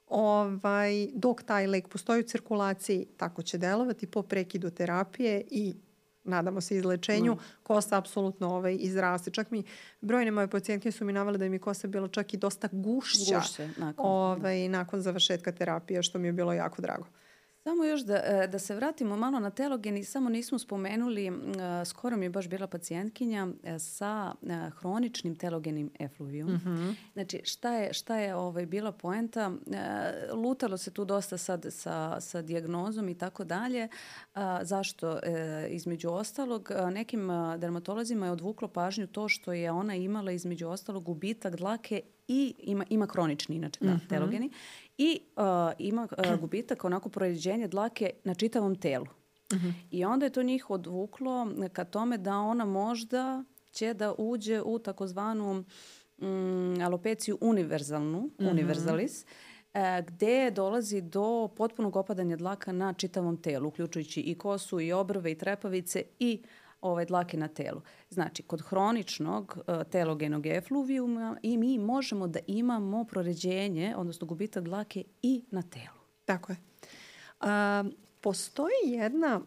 ovaj, 0.07 1.07
dok 1.13 1.43
taj 1.43 1.67
lek 1.67 1.87
postoji 1.87 2.19
u 2.19 2.27
cirkulaciji, 2.27 3.07
tako 3.17 3.41
će 3.41 3.57
delovati 3.57 4.07
po 4.07 4.23
prekidu 4.23 4.69
terapije 4.69 5.43
i 5.49 5.75
nadamo 6.23 6.61
se 6.61 6.77
izlečenju, 6.77 7.33
mm. 7.33 7.39
kosa 7.63 7.97
apsolutno 7.97 8.49
ovaj, 8.49 8.77
izraste. 8.79 9.31
Čak 9.31 9.51
mi, 9.51 9.63
brojne 10.01 10.31
moje 10.31 10.47
pacijentke 10.47 10.91
su 10.91 11.05
mi 11.05 11.13
navale 11.13 11.37
da 11.37 11.49
mi 11.49 11.59
kosa 11.59 11.87
bila 11.87 12.07
čak 12.07 12.33
i 12.33 12.37
dosta 12.37 12.69
gušća 12.71 13.37
Gušće, 13.37 13.69
nakon, 13.77 14.05
ovaj, 14.05 14.69
nakon 14.69 15.01
završetka 15.01 15.51
terapije, 15.51 16.03
što 16.03 16.19
mi 16.19 16.27
je 16.27 16.33
bilo 16.33 16.53
jako 16.53 16.81
drago. 16.81 17.05
Samo 17.63 17.85
još 17.85 18.01
da, 18.01 18.15
e, 18.15 18.47
da 18.47 18.59
se 18.59 18.75
vratimo 18.75 19.15
malo 19.17 19.39
na 19.39 19.49
telogeni, 19.49 20.03
samo 20.03 20.29
nismo 20.29 20.59
spomenuli, 20.59 21.27
e, 21.27 21.31
skoro 21.85 22.17
mi 22.17 22.25
je 22.25 22.29
baš 22.29 22.47
bila 22.47 22.67
pacijentkinja 22.67 23.47
e, 23.63 23.79
sa 23.79 24.35
hroničnim 24.79 25.35
telogenim 25.35 25.91
efluvijom. 25.99 26.49
Mm 26.51 26.61
-hmm. 26.65 26.95
Znači, 27.13 27.41
šta 27.43 27.73
je, 27.73 27.93
šta 27.93 28.15
je 28.15 28.35
ovaj, 28.35 28.65
bila 28.65 28.91
poenta? 28.91 29.51
Lutalo 30.33 30.77
se 30.77 30.91
tu 30.91 31.05
dosta 31.05 31.37
sad 31.37 31.65
sa, 31.69 32.21
sa 32.21 32.41
diagnozom 32.41 33.09
i 33.09 33.17
tako 33.17 33.43
dalje. 33.43 33.87
Zašto? 34.61 35.19
Između 35.69 36.09
ostalog, 36.09 36.71
nekim 36.93 37.29
dermatolozima 37.57 38.25
je 38.25 38.31
odvuklo 38.31 38.67
pažnju 38.67 39.07
to 39.07 39.29
što 39.29 39.53
je 39.53 39.71
ona 39.71 39.95
imala 39.95 40.31
između 40.31 40.67
ostalog 40.67 41.03
gubitak 41.03 41.55
dlake 41.55 42.01
i 42.31 42.53
ima, 42.59 42.85
ima 42.89 43.07
hronični, 43.11 43.55
inače, 43.55 43.79
da, 43.81 43.93
mm 43.93 43.99
-hmm. 43.99 44.09
telogeni, 44.09 44.51
i 44.97 45.19
uh, 45.35 45.43
ima 45.79 46.07
uh, 46.17 46.39
gubitak 46.41 46.83
onako 46.83 47.09
proređenje 47.09 47.67
dlake 47.67 48.09
na 48.23 48.33
čitavom 48.33 48.75
telu. 48.75 49.05
Mm 49.53 49.55
-hmm. 49.55 49.73
I 49.91 50.05
onda 50.05 50.25
je 50.25 50.29
to 50.29 50.43
njih 50.43 50.69
odvuklo 50.69 51.47
ka 51.73 51.83
tome 51.83 52.17
da 52.17 52.37
ona 52.37 52.65
možda 52.65 53.43
će 53.71 53.93
da 53.93 54.13
uđe 54.17 54.61
u 54.61 54.79
takozvanu 54.79 55.63
um, 56.17 56.77
alopeciju 56.83 57.37
univerzalnu, 57.41 58.19
mm 58.19 58.31
-hmm. 58.37 58.51
univerzalis, 58.51 59.25
e, 59.73 60.03
gde 60.07 60.51
dolazi 60.51 61.01
do 61.01 61.49
potpunog 61.57 61.95
opadanja 61.95 62.35
dlaka 62.35 62.71
na 62.71 62.93
čitavom 62.93 63.37
telu, 63.37 63.67
uključujući 63.67 64.21
i 64.21 64.35
kosu, 64.35 64.79
i 64.79 64.91
obrve, 64.91 65.31
i 65.31 65.37
trepavice, 65.37 66.03
i 66.19 66.43
ovaj, 66.81 67.05
dlake 67.05 67.37
na 67.37 67.47
telu. 67.47 67.81
Znači, 68.09 68.43
kod 68.43 68.61
hroničnog 68.61 69.57
uh, 69.57 69.83
telogenog 69.83 70.45
efluvijuma 70.45 71.37
i 71.41 71.57
mi 71.57 71.79
možemo 71.79 72.27
da 72.27 72.39
imamo 72.47 73.03
proređenje, 73.03 73.93
odnosno 73.97 74.27
gubitak 74.27 74.63
dlake 74.63 75.03
i 75.21 75.43
na 75.51 75.61
telu. 75.61 76.01
Tako 76.25 76.51
je. 76.51 76.57
A, 77.39 77.83
postoji 78.21 78.71
jedna 78.83 79.41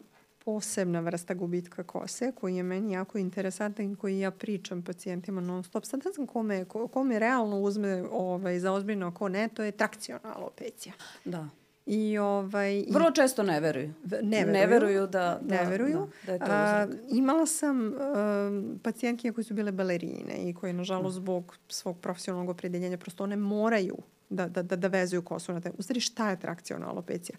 posebna 0.45 0.99
vrsta 0.99 1.33
gubitka 1.33 1.83
kose 1.83 2.31
koji 2.31 2.55
je 2.55 2.63
meni 2.63 2.93
jako 2.93 3.17
interesantan 3.17 3.91
i 3.91 3.95
koji 3.95 4.19
ja 4.19 4.31
pričam 4.31 4.81
pacijentima 4.81 5.41
non 5.41 5.63
stop. 5.63 5.85
Sad 5.85 6.01
ne 6.05 6.11
znam 6.11 6.27
kome, 6.27 6.65
kome 6.65 7.19
realno 7.19 7.59
uzme 7.59 8.03
ovaj, 8.11 8.59
za 8.59 8.73
ozbiljno, 8.73 9.13
ko 9.13 9.29
ne, 9.29 9.47
to 9.47 9.63
je 9.63 9.71
trakciona 9.71 10.33
alopecija. 10.35 10.93
Da. 11.25 11.49
I, 11.85 12.17
ovaj, 12.17 12.73
i 12.79 12.91
Vrlo 12.91 13.11
često 13.11 13.43
ne 13.43 13.59
veruju. 13.59 13.93
Ne 14.21 14.45
veruju. 14.45 14.53
Ne 14.53 14.67
veruju 14.67 15.07
da, 15.07 15.39
da, 15.41 15.55
ne 15.55 15.69
veruju. 15.69 16.07
Da, 16.25 16.25
da 16.25 16.33
je 16.33 16.39
to 16.39 16.45
A, 16.49 16.87
imala 17.09 17.45
sam 17.45 17.87
um, 17.87 18.79
pacijentke 18.83 19.31
koje 19.31 19.45
su 19.45 19.53
bile 19.53 19.71
balerine 19.71 20.49
i 20.49 20.53
koje, 20.53 20.73
nažalost, 20.73 21.15
zbog 21.15 21.57
svog 21.69 21.99
profesionalnog 21.99 22.49
opredeljenja, 22.49 22.97
prosto 22.97 23.23
one 23.23 23.35
moraju 23.35 23.97
da, 24.29 24.47
da, 24.47 24.63
da, 24.63 24.75
da 24.75 24.87
vezuju 24.87 25.21
kosu 25.21 25.53
na 25.53 25.61
te. 25.61 25.71
U 25.77 25.81
stvari, 25.81 25.99
šta 25.99 26.29
je 26.29 26.39
trakciona 26.39 26.89
alopecija? 26.89 27.37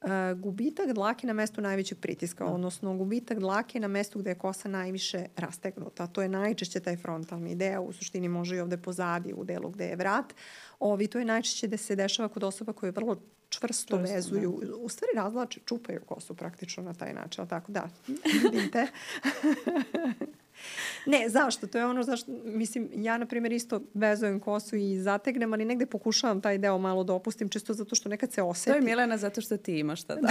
Uh, 0.00 0.08
gubitak 0.36 0.92
dlake 0.92 1.26
na 1.26 1.32
mestu 1.32 1.60
najvećeg 1.60 1.98
pritiska, 1.98 2.44
Da. 2.44 2.50
odnosno 2.50 2.94
gubitak 2.96 3.38
dlake 3.38 3.80
na 3.80 3.88
mestu 3.88 4.18
gde 4.18 4.30
je 4.30 4.34
kosa 4.34 4.68
najviše 4.68 5.26
rastegnuta. 5.36 6.06
To 6.06 6.22
je 6.22 6.28
najčešće 6.28 6.80
taj 6.80 6.96
frontalni 6.96 7.54
deo, 7.54 7.82
u 7.82 7.92
suštini 7.92 8.28
može 8.28 8.56
i 8.56 8.60
ovde 8.60 8.76
pozadi 8.76 9.32
u 9.36 9.44
delu 9.44 9.70
gde 9.70 9.84
je 9.84 9.96
vrat. 9.96 10.34
Ovi, 10.78 11.06
to 11.06 11.18
je 11.18 11.24
najčešće 11.24 11.66
da 11.66 11.76
se 11.76 11.96
dešava 11.96 12.28
kod 12.28 12.44
osoba 12.44 12.72
koje 12.72 12.92
vrlo 12.92 13.16
čvrsto, 13.60 13.96
Čvrsto, 13.96 14.14
vezuju, 14.14 14.60
u 14.80 14.88
stvari 14.88 15.10
razlače, 15.14 15.60
čupaju 15.64 16.00
kosu 16.06 16.34
praktično 16.34 16.82
na 16.82 16.94
taj 16.94 17.14
način, 17.14 17.40
ali 17.40 17.48
tako 17.48 17.72
da, 17.72 17.88
vidim 18.42 18.70
te. 18.70 18.86
ne, 21.06 21.28
zašto? 21.28 21.66
To 21.66 21.78
je 21.78 21.86
ono 21.86 22.02
zašto, 22.02 22.32
mislim, 22.44 22.88
ja 22.94 23.18
na 23.18 23.26
primjer 23.26 23.52
isto 23.52 23.80
vezujem 23.94 24.40
kosu 24.40 24.76
i 24.76 24.98
zategnem, 24.98 25.52
ali 25.52 25.64
negde 25.64 25.86
pokušavam 25.86 26.40
taj 26.40 26.58
deo 26.58 26.78
malo 26.78 27.04
da 27.04 27.12
opustim, 27.12 27.48
čisto 27.48 27.74
zato 27.74 27.94
što 27.94 28.08
nekad 28.08 28.32
se 28.32 28.36
To 28.36 28.46
oseti. 28.46 28.76
je 28.76 28.80
Milena 28.80 29.16
zato 29.16 29.40
što 29.40 29.56
ti 29.56 29.78
imaš 29.78 30.02
tada. 30.02 30.28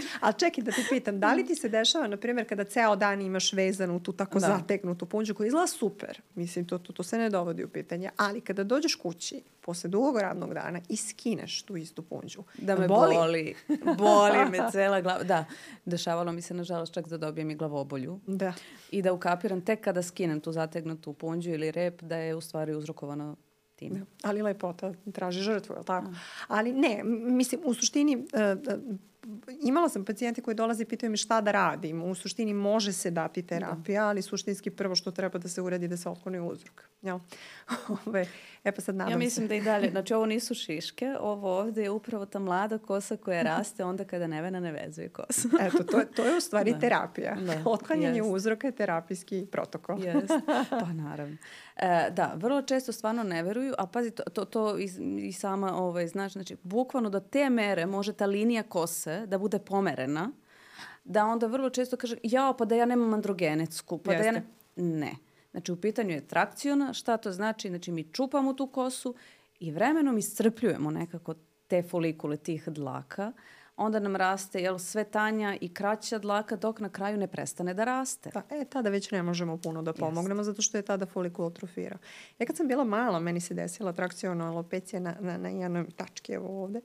Ali 0.20 0.34
čekaj 0.38 0.64
da 0.64 0.70
te 0.70 0.82
pitam, 0.90 1.20
da 1.20 1.34
li 1.34 1.46
ti 1.46 1.54
se 1.54 1.68
dešava, 1.68 2.06
na 2.06 2.16
primjer, 2.16 2.48
kada 2.48 2.64
ceo 2.64 2.96
dan 2.96 3.20
imaš 3.20 3.52
vezanu 3.52 4.00
tu 4.00 4.12
tako 4.12 4.38
Da. 4.38 4.48
da. 4.48 4.56
zategnutu 4.58 5.06
punđu 5.06 5.34
koja 5.34 5.46
izgleda 5.46 5.66
super, 5.66 6.20
mislim, 6.34 6.66
to, 6.66 6.78
to, 6.78 6.92
to 6.92 7.02
se 7.02 7.18
ne 7.18 7.30
dovodi 7.30 7.64
u 7.64 7.68
pitanje, 7.68 8.10
ali 8.16 8.40
kada 8.40 8.64
dođeš 8.64 8.94
kući 8.94 9.42
posle 9.60 9.90
dugog 9.90 10.18
radnog 10.18 10.54
dana 10.54 10.80
i 10.88 10.96
skineš 10.96 11.62
tu 11.62 11.76
istu 11.76 12.02
punđu, 12.02 12.42
Da 12.58 12.76
me 12.76 12.88
boli. 12.88 13.14
boli. 13.14 13.54
Boli 13.98 14.50
me 14.50 14.58
cela 14.72 15.00
glava. 15.00 15.22
Da, 15.22 15.44
dešavalo 15.84 16.32
mi 16.32 16.42
se 16.42 16.54
nažalost 16.54 16.94
čak 16.94 17.08
da 17.08 17.18
dobijem 17.18 17.50
i 17.50 17.54
glavobolju. 17.54 18.20
Da. 18.26 18.52
I 18.90 19.02
da 19.02 19.12
ukapiram 19.12 19.60
tek 19.60 19.80
kada 19.80 20.02
skinem 20.02 20.40
tu 20.40 20.52
zategnutu 20.52 21.12
punđu 21.12 21.50
ili 21.50 21.70
rep 21.70 22.02
da 22.02 22.16
je 22.16 22.34
u 22.34 22.40
stvari 22.40 22.74
uzrokovano 22.74 23.36
tim. 23.76 23.94
Da. 23.94 24.00
Ali 24.22 24.42
lepota 24.42 24.92
traži 25.12 25.40
žrtvu, 25.40 25.72
je 25.72 25.78
li 25.78 25.84
tako? 25.84 26.10
Ali 26.48 26.72
ne, 26.72 27.00
mislim, 27.04 27.60
u 27.64 27.74
suštini, 27.74 28.16
uh, 28.16 28.22
uh, 28.78 28.96
imala 29.60 29.88
sam 29.88 30.04
pacijente 30.04 30.40
koji 30.42 30.54
dolaze 30.54 30.82
i 30.82 30.86
pitaju 30.86 31.10
mi 31.10 31.16
šta 31.16 31.40
da 31.40 31.50
radim. 31.52 32.02
U 32.02 32.14
suštini 32.14 32.54
može 32.54 32.92
se 32.92 33.10
dati 33.10 33.42
terapija, 33.42 34.06
ali 34.06 34.22
suštinski 34.22 34.70
prvo 34.70 34.94
što 34.94 35.10
treba 35.10 35.38
da 35.38 35.48
se 35.48 35.60
uradi 35.62 35.88
da 35.88 35.96
se 35.96 36.08
otkloni 36.08 36.40
uzrok. 36.42 36.82
Jel? 37.02 37.18
Ove, 38.06 38.26
e 38.64 38.72
pa 38.72 38.80
sad 38.80 38.94
nadam 38.94 39.12
Ja 39.12 39.18
mislim 39.18 39.44
se. 39.44 39.48
da 39.48 39.54
i 39.54 39.60
dalje, 39.60 39.90
znači 39.92 40.14
ovo 40.14 40.26
nisu 40.26 40.54
šiške, 40.54 41.14
ovo 41.20 41.58
ovde 41.58 41.82
je 41.82 41.90
upravo 41.90 42.26
ta 42.26 42.38
mlada 42.38 42.78
kosa 42.78 43.16
koja 43.16 43.42
raste 43.42 43.84
onda 43.84 44.04
kada 44.04 44.26
Nevena 44.26 44.60
ne 44.60 44.72
vezuje 44.74 45.08
kosu. 45.08 45.48
Eto, 45.60 45.84
to, 45.84 45.98
je- 45.98 46.06
to 46.06 46.24
je 46.24 46.36
u 46.36 46.40
stvari 46.40 46.72
Da. 46.72 46.78
terapija. 46.78 47.34
Da, 47.36 47.62
Otklanjanje 47.64 48.18
jest. 48.18 48.30
uzroka 48.30 48.66
je 48.66 48.72
terapijski 48.72 49.46
protokol. 49.52 50.04
Jest. 50.04 50.32
Pa 50.70 50.92
naravno. 50.94 51.36
E, 51.76 52.10
da, 52.10 52.32
vrlo 52.36 52.62
često 52.62 52.92
stvarno 52.92 53.22
ne 53.22 53.42
veruju, 53.42 53.74
a 53.78 53.86
pazi, 53.86 54.10
to, 54.10 54.22
to, 54.24 54.44
to 54.44 54.78
i, 54.78 54.90
i 55.18 55.32
sama 55.32 55.76
ovaj, 55.76 56.06
znaš, 56.06 56.32
znači, 56.32 56.56
bukvalno 56.62 57.10
do 57.10 57.20
te 57.20 57.50
mere 57.50 57.86
može 57.86 58.12
ta 58.12 58.26
linija 58.26 58.62
kose 58.62 59.11
da 59.26 59.38
bude 59.38 59.58
pomerena, 59.58 60.30
da 61.04 61.26
onda 61.26 61.46
vrlo 61.46 61.70
često 61.70 61.96
kaže, 61.96 62.16
jao, 62.22 62.56
pa 62.56 62.64
da 62.64 62.74
ja 62.74 62.86
nemam 62.86 63.14
androgenetsku, 63.14 63.98
pa 63.98 64.12
da 64.12 64.18
ja 64.18 64.24
Jeste. 64.24 64.42
ne... 64.76 64.98
Ne. 64.98 65.16
Znači, 65.50 65.72
u 65.72 65.76
pitanju 65.76 66.10
je 66.10 66.28
trakciona, 66.28 66.92
šta 66.92 67.16
to 67.16 67.32
znači? 67.32 67.68
Znači, 67.68 67.92
mi 67.92 68.04
čupamo 68.12 68.52
tu 68.52 68.66
kosu 68.66 69.14
i 69.60 69.70
vremenom 69.70 70.18
iscrpljujemo 70.18 70.90
nekako 70.90 71.34
te 71.66 71.82
folikule 71.82 72.36
tih 72.36 72.68
dlaka, 72.68 73.32
onda 73.76 73.98
nam 73.98 74.16
raste 74.16 74.62
jel, 74.62 74.78
sve 74.78 75.04
tanja 75.04 75.56
i 75.60 75.74
kraća 75.74 76.18
dlaka 76.18 76.56
dok 76.56 76.80
na 76.80 76.88
kraju 76.88 77.16
ne 77.16 77.26
prestane 77.26 77.74
da 77.74 77.84
raste. 77.84 78.30
Da, 78.34 78.42
e, 78.50 78.64
tada 78.64 78.90
već 78.90 79.10
ne 79.10 79.22
možemo 79.22 79.56
puno 79.56 79.82
da 79.82 79.92
pomognemo 79.92 80.42
zato 80.42 80.62
što 80.62 80.78
je 80.78 80.82
tada 80.82 81.06
folikul 81.06 81.46
atrofirao. 81.46 81.98
Ja 82.38 82.46
kad 82.46 82.56
sam 82.56 82.68
bila 82.68 82.84
mala, 82.84 83.20
meni 83.20 83.40
se 83.40 83.54
desila 83.54 83.92
trakciona 83.92 84.48
alopecija 84.48 85.00
na, 85.00 85.16
na, 85.20 85.38
na 85.38 85.48
jednoj 85.48 85.90
tački, 85.96 86.32
evo 86.32 86.62
ovde. 86.62 86.80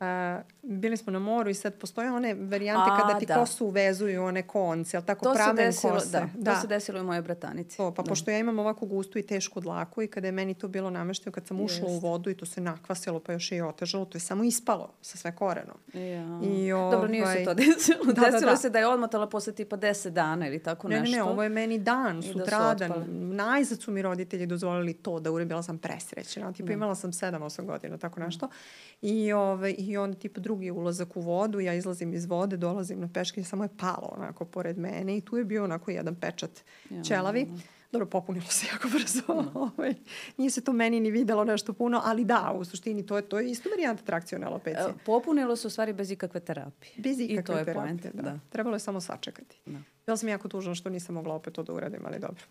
A, 0.00 0.40
bili 0.62 0.96
smo 0.96 1.12
na 1.12 1.18
moru 1.18 1.50
i 1.50 1.54
sad 1.54 1.74
postoje 1.74 2.12
one 2.12 2.34
varijante 2.34 2.90
A, 2.92 2.98
kada 2.98 3.18
ti 3.18 3.26
da. 3.26 3.34
kosu 3.34 3.66
uvezuju 3.66 4.24
one 4.24 4.42
konce, 4.42 4.96
ali 4.96 5.06
tako 5.06 5.24
To 5.24 5.34
pramen 5.34 5.56
desilo, 5.56 5.92
kose. 5.92 6.28
da, 6.34 6.54
to 6.54 6.60
se 6.60 6.66
desilo 6.66 6.98
i 6.98 7.02
mojoj 7.02 7.22
bratanici. 7.22 7.76
To, 7.76 7.94
pa 7.94 8.02
da. 8.02 8.08
pošto 8.08 8.30
ja 8.30 8.38
imam 8.38 8.58
ovako 8.58 8.86
gustu 8.86 9.18
i 9.18 9.22
tešku 9.22 9.60
dlaku 9.60 10.02
i 10.02 10.06
kada 10.06 10.28
je 10.28 10.32
meni 10.32 10.54
to 10.54 10.68
bilo 10.68 10.90
namešteno, 10.90 11.32
kad 11.32 11.46
sam 11.46 11.60
ušla 11.60 11.86
u 11.86 11.90
Jest. 11.90 12.02
vodu 12.02 12.30
i 12.30 12.36
to 12.36 12.46
se 12.46 12.60
nakvasilo 12.60 13.20
pa 13.20 13.32
još 13.32 13.52
je 13.52 13.58
i 13.58 13.62
otežalo, 13.62 14.04
to 14.04 14.16
je 14.16 14.22
samo 14.22 14.44
ispalo 14.44 14.92
sa 15.00 15.16
sve 15.18 15.36
korenom. 15.36 15.76
Ja. 15.94 16.40
I, 16.44 16.70
Dobro, 16.70 17.08
nije 17.08 17.22
se 17.22 17.30
ovaj, 17.32 17.44
to 17.44 17.54
desilo. 17.54 18.04
Da, 18.06 18.12
da, 18.12 18.30
desilo 18.30 18.50
da. 18.50 18.56
se 18.56 18.70
da 18.70 18.78
je 18.78 18.86
odmotala 18.86 19.28
posle 19.28 19.52
tipa 19.52 19.76
10 19.76 20.10
dana 20.10 20.48
ili 20.48 20.58
tako 20.58 20.88
Ne, 20.88 21.00
nešto. 21.00 21.10
ne, 21.10 21.16
ne, 21.16 21.22
ovo 21.22 21.42
je 21.42 21.48
meni 21.48 21.78
dan, 21.78 22.16
da 22.16 22.22
su 22.22 22.32
sutradan. 22.32 22.90
otpale. 22.90 23.06
Najzad 23.10 23.80
su 23.80 23.90
mi 23.90 24.02
roditelji 24.02 24.46
dozvolili 24.46 24.94
to 24.94 25.20
da 25.20 25.30
uredim, 25.30 25.48
bila 25.48 25.62
sam 25.62 25.78
presrećena. 25.78 26.46
Da. 26.46 26.52
Tipa 26.52 26.72
imala 26.72 26.94
sam 26.94 27.12
7-8 27.12 27.64
godina, 27.64 27.98
tako 27.98 28.20
nešto. 28.20 28.48
I, 29.02 29.32
ove, 29.32 29.70
i 29.86 29.96
onda 29.96 30.18
tipa 30.18 30.40
drugi 30.40 30.70
ulazak 30.70 31.16
u 31.16 31.20
vodu, 31.20 31.60
ja 31.60 31.74
izlazim 31.74 32.14
iz 32.14 32.26
vode, 32.26 32.56
dolazim 32.56 33.00
na 33.00 33.08
peške, 33.14 33.44
samo 33.44 33.64
je 33.64 33.68
palo 33.76 34.08
onako 34.16 34.44
pored 34.44 34.78
mene 34.78 35.16
i 35.16 35.20
tu 35.20 35.36
je 35.36 35.44
bio 35.44 35.64
onako 35.64 35.90
jedan 35.90 36.14
pečat 36.14 36.50
Ja, 36.90 37.02
ćelavi. 37.02 37.46
Dobro, 37.92 38.06
popunilo 38.06 38.46
se 38.46 38.66
jako 38.72 38.88
brzo. 38.88 39.22
Ovaj, 39.66 39.94
Nije 40.36 40.50
se 40.50 40.64
to 40.64 40.72
meni 40.72 41.00
ni 41.00 41.10
videlo 41.10 41.44
nešto 41.44 41.72
puno, 41.72 42.00
ali 42.04 42.24
da, 42.24 42.54
u 42.58 42.64
suštini 42.64 43.06
to 43.06 43.16
je, 43.16 43.22
to 43.22 43.38
je 43.38 43.50
isto 43.50 43.70
varijanta 43.70 44.02
trakcione 44.02 44.46
alopecije. 44.46 44.86
E, 44.88 45.04
Popunilo 45.06 45.56
se 45.56 45.66
u 45.66 45.70
stvari 45.70 45.92
bez 45.92 46.10
ikakve 46.10 46.40
terapije. 46.40 46.92
Bez 46.96 47.20
ikakve 47.20 47.42
I 47.42 47.44
to 47.44 47.52
je 47.52 47.64
terapije, 47.64 47.74
poenta, 47.74 48.08
da. 48.14 48.22
da. 48.22 48.38
Trebalo 48.50 48.76
je 48.76 48.80
samo 48.80 49.00
sačekati. 49.00 49.60
Da. 49.66 49.78
Bila 50.06 50.16
sam 50.16 50.28
jako 50.28 50.48
tužna 50.48 50.74
što 50.74 50.90
nisam 50.90 51.14
mogla 51.14 51.34
opet 51.34 51.54
to 51.54 51.62
da 51.62 51.72
uradim, 51.72 52.00
ali 52.06 52.18
dobro. 52.18 52.42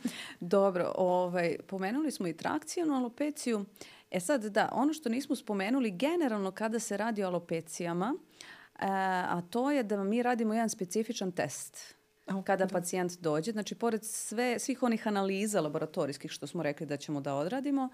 Dobro, 0.40 0.92
ovaj, 0.96 1.56
pomenuli 1.66 2.10
smo 2.10 2.26
i 2.26 2.36
trakcijonu 2.36 2.94
alopeciju. 2.94 3.64
E 4.10 4.20
sad, 4.20 4.44
da, 4.44 4.68
ono 4.72 4.92
što 4.92 5.08
nismo 5.08 5.36
spomenuli 5.36 5.90
generalno 5.90 6.50
kada 6.50 6.78
se 6.78 6.96
radi 6.96 7.24
o 7.24 7.26
alopecijama, 7.26 8.14
e, 8.14 8.86
a 9.28 9.42
to 9.50 9.70
je 9.70 9.82
da 9.82 10.04
mi 10.04 10.22
radimo 10.22 10.54
jedan 10.54 10.68
specifičan 10.68 11.32
test 11.32 11.99
kada 12.44 12.66
pacijent 12.66 13.20
dođe. 13.20 13.52
Znači, 13.52 13.74
pored 13.74 14.04
sve, 14.04 14.58
svih 14.58 14.82
onih 14.82 15.06
analiza 15.06 15.60
laboratorijskih 15.60 16.30
što 16.30 16.46
smo 16.46 16.62
rekli 16.62 16.86
da 16.86 16.96
ćemo 16.96 17.20
da 17.20 17.34
odradimo, 17.34 17.88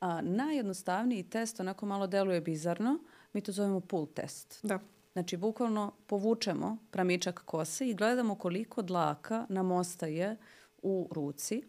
a, 0.00 0.20
najjednostavniji 0.20 1.22
test, 1.22 1.60
onako 1.60 1.86
malo 1.86 2.06
deluje 2.06 2.40
bizarno, 2.40 2.98
mi 3.32 3.40
to 3.40 3.52
zovemo 3.52 3.80
pull 3.80 4.06
test. 4.06 4.60
Da. 4.62 4.78
Znači, 5.12 5.36
bukvalno 5.36 5.92
povučemo 6.06 6.76
pramičak 6.90 7.42
kose 7.44 7.88
i 7.88 7.94
gledamo 7.94 8.34
koliko 8.34 8.82
dlaka 8.82 9.46
nam 9.48 9.72
ostaje 9.72 10.36
u 10.82 11.08
ruci. 11.10 11.62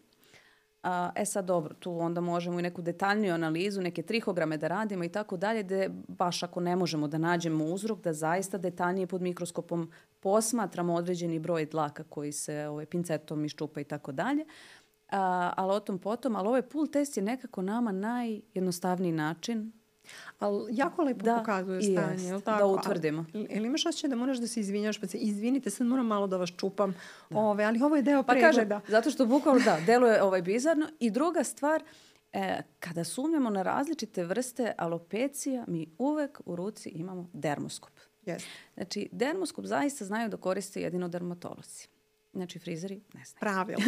A, 0.82 1.10
e 1.14 1.24
sad 1.24 1.44
dobro, 1.44 1.74
tu 1.74 1.98
onda 1.98 2.20
možemo 2.20 2.58
i 2.58 2.62
neku 2.62 2.82
detaljniju 2.82 3.34
analizu, 3.34 3.80
neke 3.80 4.02
trihograme 4.02 4.56
da 4.56 4.68
radimo 4.68 5.04
i 5.04 5.08
tako 5.08 5.36
dalje, 5.36 5.62
da 5.62 5.86
baš 6.08 6.42
ako 6.42 6.60
ne 6.60 6.76
možemo 6.76 7.08
da 7.08 7.18
nađemo 7.18 7.64
uzrok, 7.64 8.00
da 8.00 8.12
zaista 8.12 8.58
detaljnije 8.58 9.06
pod 9.06 9.22
mikroskopom 9.22 9.90
posmatramo 10.20 10.94
određeni 10.94 11.38
broj 11.38 11.66
dlaka 11.66 12.04
koji 12.04 12.32
se 12.32 12.66
ovaj, 12.66 12.86
pincetom 12.86 13.44
iščupa 13.44 13.80
i 13.80 13.84
tako 13.84 14.12
dalje. 14.12 14.44
A, 15.10 15.52
ali 15.56 15.72
o 15.72 15.80
tom 15.80 15.98
potom, 15.98 16.36
ali 16.36 16.48
ovaj 16.48 16.62
pull 16.62 16.86
test 16.86 17.16
je 17.16 17.22
nekako 17.22 17.62
nama 17.62 17.92
najjednostavniji 17.92 19.12
način 19.12 19.72
Ali 20.38 20.76
jako 20.76 21.02
lepo 21.02 21.22
Da, 21.22 21.36
pokazuje 21.36 21.82
stanje, 21.82 22.12
jest, 22.12 22.24
je 22.24 22.34
li 22.34 22.38
da 22.38 22.44
tako? 22.44 22.66
utvrdimo. 22.68 23.24
A, 23.34 23.38
Jel 23.50 23.64
imaš 23.64 23.86
osjećaj 23.86 24.10
da 24.10 24.16
moraš 24.16 24.38
da 24.38 24.46
se 24.46 24.60
izvinjaš, 24.60 24.98
pa 24.98 25.06
se 25.06 25.18
izvinite, 25.18 25.70
sad 25.70 25.86
moram 25.86 26.06
malo 26.06 26.26
da 26.26 26.36
vas 26.36 26.50
čupam, 26.56 26.94
ove, 27.30 27.64
ali 27.64 27.82
ovo 27.82 27.96
je 27.96 28.02
deo 28.02 28.22
Pa 28.22 28.32
pregleda. 28.32 28.80
kažem, 28.80 28.90
zato 28.90 29.10
što 29.10 29.26
bukvalno 29.26 29.60
da, 29.60 29.78
deluje 29.86 30.22
ovaj 30.22 30.42
bizarno. 30.42 30.86
I 31.00 31.10
druga 31.10 31.44
stvar, 31.44 31.82
e, 32.32 32.58
kada 32.80 33.04
sumnjamo 33.04 33.50
na 33.50 33.62
različite 33.62 34.24
vrste 34.24 34.72
alopecija, 34.78 35.64
mi 35.68 35.86
uvek 35.98 36.40
u 36.44 36.56
ruci 36.56 36.88
imamo 36.88 37.30
dermoskop. 37.32 37.92
Jeste. 38.22 38.48
Znači, 38.74 39.08
dermoskop 39.12 39.64
zaista 39.64 40.04
znaju 40.04 40.28
da 40.28 40.36
koriste 40.36 40.82
jedino 40.82 41.08
dermatolozi. 41.08 41.86
Znači, 42.32 42.58
frizeri 42.58 43.00
ne 43.14 43.24
znaju. 43.24 43.40
Pravilno. 43.40 43.84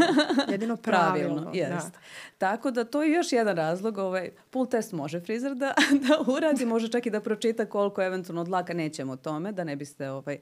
Jedino 0.51 0.77
pravilno. 0.91 1.43
Pravilno, 1.43 1.51
jest. 1.55 1.93
Da. 1.93 1.99
Tako 2.39 2.71
da 2.71 2.85
to 2.85 3.03
je 3.03 3.13
još 3.13 3.33
jedan 3.33 3.57
razlog. 3.57 3.99
Ovaj, 3.99 4.31
pull 4.51 4.67
test 4.67 4.93
može 4.93 5.21
frizer 5.21 5.55
da, 5.55 5.75
da 6.09 6.33
uradi, 6.33 6.67
može 6.67 6.89
čak 6.89 7.07
i 7.07 7.11
da 7.11 7.21
pročita 7.21 7.67
koliko 7.67 8.03
eventualno 8.03 8.45
dlaka 8.45 8.75
nećemo 8.75 9.17
tome, 9.17 9.53
da 9.53 9.65
ne 9.65 9.77
biste 9.77 10.11
ovaj, 10.11 10.39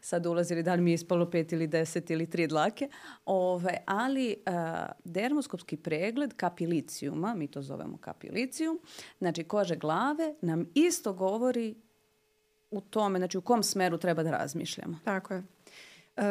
sad 0.00 0.26
ulazili 0.26 0.62
da 0.62 0.74
li 0.74 0.82
mi 0.82 0.90
je 0.90 0.94
ispalo 0.94 1.30
pet 1.30 1.52
ili 1.52 1.66
deset 1.66 2.10
ili 2.10 2.30
tri 2.30 2.46
dlake. 2.46 2.88
Ovaj, 3.24 3.76
ali 3.86 4.36
a, 4.46 4.86
dermoskopski 5.04 5.76
pregled 5.76 6.34
kapilicijuma, 6.36 7.34
mi 7.34 7.48
to 7.48 7.62
zovemo 7.62 7.96
kapilicijum, 7.96 8.80
znači 9.18 9.44
kože 9.44 9.76
glave, 9.76 10.34
nam 10.40 10.66
isto 10.74 11.12
govori 11.12 11.74
u 12.70 12.80
tome, 12.80 13.18
znači 13.18 13.38
u 13.38 13.40
kom 13.40 13.62
smeru 13.62 13.98
treba 13.98 14.22
da 14.22 14.30
razmišljamo. 14.30 14.98
Tako 15.04 15.34
je. 15.34 15.42
E, 16.16 16.22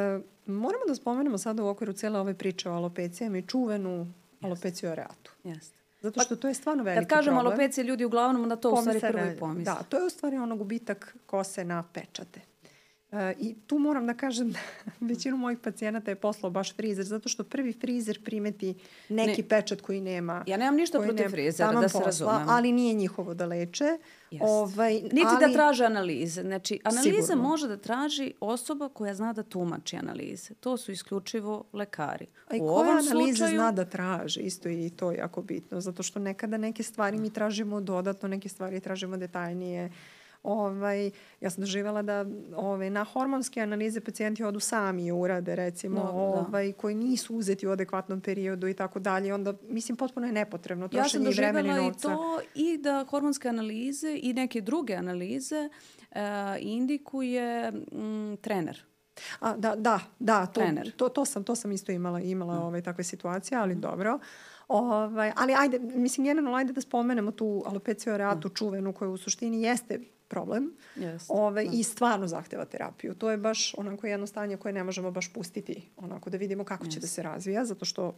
moramo 0.46 0.86
da 0.88 0.96
spomenemo 0.96 1.38
sada 1.38 1.64
u 1.64 1.68
okviru 1.68 1.94
cele 1.94 2.20
ove 2.20 2.34
priče 2.34 2.70
o 2.70 2.74
alopecijama 2.74 3.38
i 3.38 3.48
čuvenu 3.48 4.14
alopeciju 4.42 4.92
areatu. 4.92 5.32
Jeste. 5.44 5.78
Zato 6.02 6.20
što 6.22 6.36
to 6.36 6.48
je 6.48 6.54
stvarno 6.54 6.84
veliki 6.84 7.08
Kad 7.08 7.18
kažemo 7.18 7.36
problem. 7.36 7.48
alopecija, 7.54 7.84
ljudi 7.84 8.06
uglavnom 8.06 8.48
na 8.48 8.56
to 8.56 8.72
u 8.72 8.78
stvari 8.78 9.00
prvo 9.00 9.26
i 9.26 9.38
pomisle. 9.40 9.74
Da, 9.74 9.84
to 9.90 9.98
je 9.98 10.04
u 10.06 10.10
stvari 10.10 10.38
ono 10.38 10.56
gubitak 10.56 11.16
kose 11.26 11.64
na 11.64 11.84
pečate. 11.94 12.42
E, 13.14 13.34
I 13.40 13.56
tu 13.58 13.78
moram 13.78 14.08
da 14.08 14.14
kažem 14.14 14.52
da 14.52 14.60
većinu 15.02 15.38
mojih 15.38 15.60
pacijenata 15.60 16.12
je 16.12 16.16
poslao 16.16 16.50
baš 16.50 16.76
frizer, 16.76 17.06
zato 17.06 17.30
što 17.30 17.44
prvi 17.44 17.74
frizer 17.74 18.24
primeti 18.24 18.74
neki 19.10 19.42
Ne. 19.42 19.48
pečat 19.50 19.82
koji 19.82 20.02
nema. 20.02 20.44
Ja 20.48 20.58
nemam 20.58 20.76
ništa 20.76 20.98
protiv 21.00 21.16
nema- 21.18 21.30
frizera, 21.30 21.72
da 21.72 21.90
se 21.90 21.94
posla, 21.94 22.06
razumemo. 22.06 22.46
Ali 22.48 22.72
nije 22.72 22.94
njihovo 22.94 23.34
da 23.34 23.46
leče. 23.46 23.98
Ovaj, 24.42 24.94
Niti 24.94 25.22
ali, 25.26 25.46
da 25.48 25.54
traže 25.54 25.86
analize. 25.86 26.42
Znači, 26.42 26.80
analize 26.84 27.22
Sigurno. 27.22 27.44
može 27.44 27.68
da 27.68 27.78
traži 27.78 28.34
osoba 28.42 28.90
koja 28.90 29.14
zna 29.14 29.34
da 29.34 29.44
tumači 29.44 29.96
analize. 29.98 30.54
To 30.54 30.78
su 30.78 30.92
isključivo 30.92 31.64
lekari. 31.74 32.26
A 32.48 32.56
i 32.56 32.60
U 32.60 32.62
koja 32.62 32.72
ovom 32.72 32.88
analize 32.90 33.10
slučaju, 33.36 33.50
zna 33.50 33.72
da 33.72 33.86
traži, 33.86 34.40
isto 34.40 34.70
i 34.70 34.90
to 34.90 35.12
je 35.12 35.18
jako 35.18 35.42
bitno, 35.42 35.82
zato 35.82 36.04
što 36.04 36.20
nekada 36.20 36.58
neke 36.58 36.84
stvari 36.84 37.18
mi 37.18 37.30
tražimo 37.30 37.82
dodatno, 37.82 38.30
neke 38.30 38.50
stvari 38.50 38.80
tražimo 38.80 39.18
detaljnije. 39.18 39.92
Ovaj, 40.44 41.12
ja 41.42 41.50
sam 41.50 41.62
doživjela 41.62 42.02
da 42.02 42.26
ovaj, 42.56 42.90
na 42.90 43.04
hormonske 43.04 43.62
analize 43.62 44.02
pacijenti 44.02 44.44
odu 44.44 44.60
sami 44.60 45.06
i 45.06 45.12
urade, 45.12 45.56
recimo, 45.56 45.96
No, 45.96 46.04
da. 46.04 46.10
ovaj, 46.12 46.72
koji 46.72 46.96
nisu 46.96 47.36
uzeti 47.36 47.68
u 47.68 47.72
adekvatnom 47.72 48.22
periodu 48.22 48.68
i 48.68 48.74
tako 48.74 49.00
dalje. 49.00 49.34
Onda, 49.34 49.54
mislim, 49.64 49.98
potpuno 49.98 50.26
je 50.28 50.34
nepotrebno 50.34 50.90
Ja 50.92 51.04
sam 51.04 51.24
trošenje 51.24 51.32
i 51.32 51.34
vremena 51.34 51.60
i 51.60 51.64
doživjela 51.64 51.82
i 51.82 51.88
novca. 51.88 52.08
to 52.08 52.40
i 52.56 52.78
da 52.78 53.06
hormonske 53.10 53.50
analize 53.50 54.20
i 54.22 54.34
neke 54.34 54.62
druge 54.62 54.94
analize 54.96 55.70
e, 56.12 56.22
indikuje 56.60 57.72
mm, 57.72 58.36
trener. 58.42 58.84
A, 59.40 59.58
da, 59.58 59.76
da, 59.76 60.00
da, 60.20 60.46
to, 60.46 60.62
Trener. 60.62 60.92
to, 60.92 61.10
to, 61.10 61.26
sam, 61.26 61.44
to 61.44 61.56
sam 61.56 61.72
isto 61.72 61.92
imala, 61.92 62.20
imala 62.20 62.60
ovaj, 62.60 62.82
takve 62.82 63.04
situacije, 63.04 63.58
ali 63.58 63.76
dobro. 63.76 64.20
Ovaj, 64.68 65.32
ali 65.36 65.54
ajde, 65.58 65.80
mislim, 65.80 66.26
generalno 66.26 66.58
ajde 66.58 66.74
da 66.74 66.82
spomenemo 66.82 67.32
tu 67.32 67.64
alopeciju 67.66 68.14
areatu 68.14 68.50
čuvenu 68.50 68.94
koja 68.94 69.10
u 69.10 69.18
suštini 69.18 69.62
jeste 69.62 70.00
problem 70.32 70.72
Jeste, 70.96 71.34
ovaj, 71.34 71.68
i 71.74 71.84
stvarno 71.84 72.28
zahteva 72.28 72.66
terapiju. 72.66 73.16
To 73.16 73.32
je 73.32 73.38
baš 73.38 73.74
onako 73.78 74.08
jedno 74.08 74.28
stanje 74.28 74.58
koje 74.58 74.74
ne 74.74 74.84
možemo 74.84 75.12
baš 75.12 75.34
pustiti 75.34 75.90
onako 75.98 76.30
da 76.30 76.38
vidimo 76.38 76.64
kako 76.64 76.88
će 76.88 77.00
da 77.00 77.08
se 77.08 77.24
razvija, 77.24 77.66
zato 77.66 77.86
što 77.86 78.16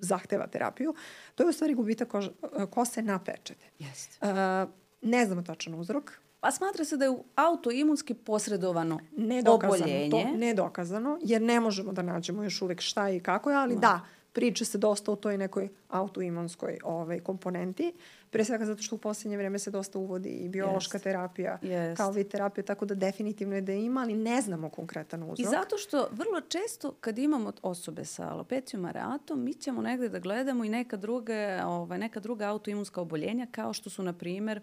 zahteva 0.00 0.46
terapiju. 0.46 0.94
To 1.34 1.42
je 1.42 1.48
u 1.48 1.52
stvari 1.52 1.74
gubitak 1.74 2.08
kož, 2.08 2.28
kose 2.70 3.02
na 3.02 3.18
pečete. 3.18 3.66
Jeste. 3.78 4.18
Uh, 4.22 4.70
ne 5.02 5.26
znamo 5.26 5.42
tačan 5.42 5.74
uzrok, 5.74 6.12
Pa 6.40 6.50
smatra 6.50 6.84
se 6.84 6.96
da 6.96 7.04
je 7.04 7.18
autoimunski 7.34 8.14
posredovano 8.14 9.00
nedokazano 9.16 9.84
oboljenje. 9.84 10.10
to, 10.10 10.36
nedokazano, 10.36 11.18
jer 11.22 11.42
ne 11.42 11.60
možemo 11.60 11.92
da 11.92 12.02
nađemo 12.02 12.42
još 12.42 12.62
uvek 12.62 12.80
šta 12.80 13.10
i 13.10 13.20
kako 13.20 13.50
je, 13.50 13.56
ali 13.56 13.76
da, 13.76 14.00
priča 14.36 14.64
se 14.64 14.78
dosta 14.78 15.12
o 15.12 15.16
toj 15.16 15.38
nekoj 15.38 15.68
autoimunskoj 15.88 16.78
ovaj, 16.84 17.20
komponenti, 17.20 17.92
pre 18.30 18.44
svega 18.44 18.64
zato 18.64 18.82
što 18.82 18.94
u 18.94 18.98
posljednje 18.98 19.36
vreme 19.36 19.58
se 19.58 19.70
dosta 19.70 19.98
uvodi 19.98 20.28
i 20.28 20.48
biološka 20.48 20.96
Jest. 20.96 21.04
terapija 21.04 21.58
Jest. 21.62 21.96
kao 21.96 22.10
vid 22.10 22.28
terapije, 22.28 22.64
tako 22.64 22.84
da 22.84 22.94
definitivno 22.94 23.54
je 23.54 23.60
da 23.60 23.72
ima, 23.72 24.00
ali 24.00 24.14
ne 24.14 24.40
znamo 24.42 24.68
konkretan 24.70 25.22
uzrok. 25.22 25.38
I 25.38 25.44
zato 25.44 25.78
što 25.78 26.08
vrlo 26.10 26.40
često 26.40 26.92
kad 27.00 27.18
imamo 27.18 27.52
osobe 27.62 28.04
sa 28.04 28.28
alopecijom 28.28 28.84
areatom, 28.84 29.44
mi 29.44 29.54
ćemo 29.54 29.82
negde 29.82 30.08
da 30.08 30.18
gledamo 30.18 30.64
i 30.64 30.68
neka, 30.68 30.96
druge, 30.96 31.62
ovaj, 31.64 31.98
neka 31.98 32.20
druga 32.20 32.44
autoimunska 32.44 33.00
oboljenja 33.00 33.46
kao 33.50 33.72
što 33.72 33.90
su, 33.90 34.02
na 34.02 34.12
primer, 34.12 34.60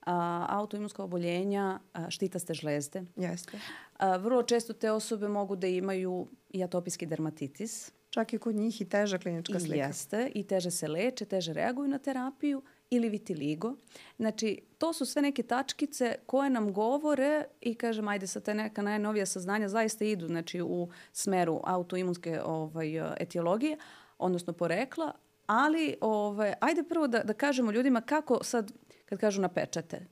a, 0.00 0.46
autoimunska 0.48 1.02
oboljenja 1.02 1.80
a, 1.92 2.10
štitaste 2.10 2.54
žlezde. 2.54 3.04
Jeste. 3.16 3.58
A, 3.98 4.16
vrlo 4.16 4.42
često 4.42 4.72
te 4.72 4.90
osobe 4.90 5.28
mogu 5.28 5.56
da 5.56 5.66
imaju 5.66 6.26
i 6.50 6.64
atopijski 6.64 7.06
dermatitis. 7.06 7.92
Čak 8.16 8.32
i 8.32 8.38
kod 8.38 8.54
njih 8.54 8.80
i 8.80 8.84
teža 8.84 9.18
klinička 9.18 9.56
I 9.56 9.60
slika. 9.60 9.86
jeste, 9.86 10.30
i 10.34 10.42
teže 10.42 10.70
se 10.70 10.88
leče, 10.88 11.24
teže 11.24 11.52
reaguju 11.52 11.88
na 11.88 11.98
terapiju 11.98 12.62
ili 12.90 13.08
vitiligo. 13.08 13.74
Znači, 14.16 14.60
to 14.78 14.92
su 14.92 15.06
sve 15.06 15.22
neke 15.22 15.42
tačkice 15.42 16.14
koje 16.26 16.50
nam 16.50 16.72
govore 16.72 17.44
i 17.60 17.74
kažem, 17.74 18.08
ajde 18.08 18.26
sa 18.26 18.40
te 18.40 18.54
neka 18.54 18.82
najnovija 18.82 19.26
saznanja 19.26 19.68
zaista 19.68 20.04
idu 20.04 20.26
znači, 20.26 20.62
u 20.62 20.88
smeru 21.12 21.60
autoimunske 21.64 22.40
ovaj, 22.44 22.88
etiologije, 23.20 23.76
odnosno 24.18 24.52
porekla, 24.52 25.12
ali 25.46 25.96
ovaj, 26.00 26.54
ajde 26.60 26.82
prvo 26.82 27.06
da, 27.06 27.18
da 27.18 27.32
kažemo 27.32 27.72
ljudima 27.72 28.00
kako 28.00 28.44
sad, 28.44 28.72
kad 29.04 29.18
kažu 29.18 29.40
na 29.40 29.48
pečate, 29.48 30.06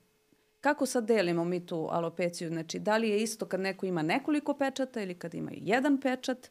kako 0.61 0.87
sad 0.87 1.06
delimo 1.06 1.44
mi 1.44 1.66
tu 1.66 1.88
alopeciju? 1.90 2.49
Znači, 2.49 2.78
da 2.78 2.96
li 2.96 3.08
je 3.08 3.23
isto 3.23 3.46
kad 3.46 3.61
neko 3.61 3.87
ima 3.87 4.02
nekoliko 4.02 4.55
pečata 4.55 5.02
ili 5.02 5.14
kad 5.14 5.35
ima 5.35 5.50
jedan 5.55 6.00
pečat? 6.00 6.50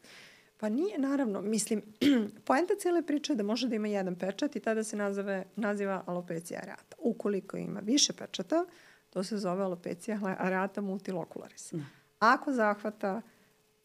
Pa 0.58 0.70
nije, 0.70 1.00
naravno. 1.00 1.42
Mislim, 1.42 1.82
poenta 2.46 2.74
cijele 2.80 3.02
priče 3.02 3.34
je 3.34 3.38
da 3.38 3.44
može 3.44 3.68
da 3.68 3.76
ima 3.76 3.88
jedan 3.88 4.16
pečat 4.16 4.56
i 4.56 4.60
tada 4.60 4.84
se 4.84 4.96
nazove, 4.96 5.46
naziva 5.56 6.04
alopecija 6.06 6.60
areata. 6.63 6.96
Ukoliko 7.00 7.58
ima 7.58 7.80
više 7.80 8.13
pečata, 8.13 8.66
to 9.10 9.24
se 9.24 9.38
zove 9.38 9.63
alopecija 9.63 10.20
areata 10.38 10.82
multilocularis. 10.82 11.74
Ako 12.20 12.52
zahvata 12.52 13.22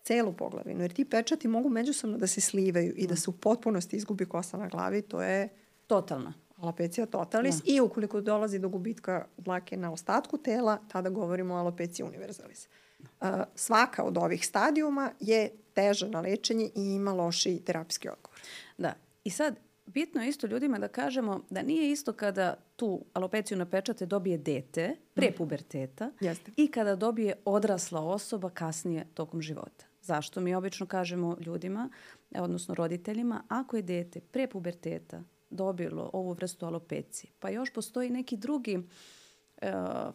celu 0.03 0.33
poglavinu, 0.33 0.81
jer 0.83 0.93
ti 0.93 1.05
pečati 1.05 1.49
mogu 1.49 1.69
međusobno 1.69 2.19
da 2.19 2.27
se 2.27 2.41
slivaju 2.41 2.95
i 2.97 3.07
da 3.07 3.17
se 3.17 3.31
u 3.31 3.33
potpunosti 3.33 3.97
izgubi 3.97 4.27
kosa 4.27 4.57
na 4.57 4.69
glavi, 4.69 5.03
to 5.03 5.23
je 5.23 5.49
Totalno. 5.87 6.33
alopecija 6.57 7.07
totalis 7.07 7.57
i 7.65 7.81
ukoliko 7.81 8.21
dolazi 8.21 8.59
do 8.59 8.69
gubitka 8.69 9.25
dlake 9.37 9.77
na 9.77 9.93
ostatku 9.93 10.39
tela, 10.39 10.79
tada 10.89 11.11
govorimo 11.11 11.55
o 11.55 11.59
alopeciji 11.59 12.07
univerzalis. 12.07 12.69
Uh, 12.99 13.29
svaka 13.55 14.05
od 14.05 14.19
ovih 14.19 14.47
stadijuma 14.47 15.11
je 15.21 15.51
teža 15.79 16.09
na 16.09 16.21
lečenje 16.21 16.71
i 16.75 16.83
ima 16.83 17.13
lošiji 17.13 17.61
terapijski 17.61 18.09
odgovor. 18.09 18.41
Da. 18.79 18.95
I 19.25 19.31
sad, 19.31 19.57
bitno 19.87 20.23
je 20.23 20.29
isto 20.29 20.47
ljudima 20.47 20.79
da 20.79 20.89
kažemo 20.89 21.41
da 21.51 21.63
nije 21.63 21.91
isto 21.91 22.13
kada 22.13 22.55
tu 22.77 23.05
alopeciju 23.13 23.59
na 23.59 23.67
pečate 23.67 24.07
dobije 24.07 24.39
dete 24.39 24.97
pre 25.15 25.33
puberteta 25.33 26.11
Jeste. 26.21 26.53
i 26.57 26.71
kada 26.71 26.97
dobije 26.97 27.35
odrasla 27.45 28.01
osoba 28.01 28.51
kasnije 28.51 29.07
tokom 29.15 29.43
života. 29.43 29.85
Zašto? 30.03 30.41
Mi 30.41 30.55
obično 30.55 30.87
kažemo 30.87 31.37
ljudima, 31.41 31.91
e, 32.31 32.41
odnosno 32.41 32.75
roditeljima, 32.75 33.43
ako 33.49 33.77
je 33.77 33.83
dete 33.83 34.21
pre 34.21 34.47
puberteta 34.47 35.23
dobilo 35.51 36.11
ovu 36.13 36.33
vrstu 36.33 36.67
alopecije, 36.67 37.31
pa 37.39 37.51
još 37.51 37.73
postoji 37.73 38.11
neki 38.11 38.37
drugi 38.37 38.75
e, 38.75 38.83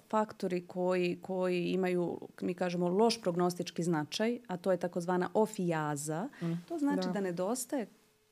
faktori 0.01 0.67
koji, 0.67 1.19
koji 1.21 1.65
imaju, 1.65 2.19
mi 2.41 2.53
kažemo, 2.53 2.87
loš 2.87 3.21
prognostički 3.21 3.83
značaj, 3.83 4.39
a 4.47 4.57
to 4.57 4.71
je 4.71 4.77
takozvana 4.77 5.29
ofijaza. 5.33 6.29
To 6.67 6.77
znači 6.77 7.07
da. 7.07 7.13
da, 7.13 7.21
nedostaje 7.21 7.87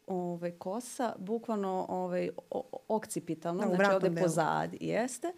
ovaj, 0.07 0.51
kosa, 0.51 1.13
bukvalno 1.17 1.85
ovaj, 1.89 2.29
o- 2.49 2.63
o- 2.71 2.79
okcipitalno, 2.87 3.61
Da, 3.61 3.75
znači 3.75 3.95
ovde 3.95 4.09
delu. 4.09 4.23
pozadi 4.23 4.77
jeste. 4.81 5.33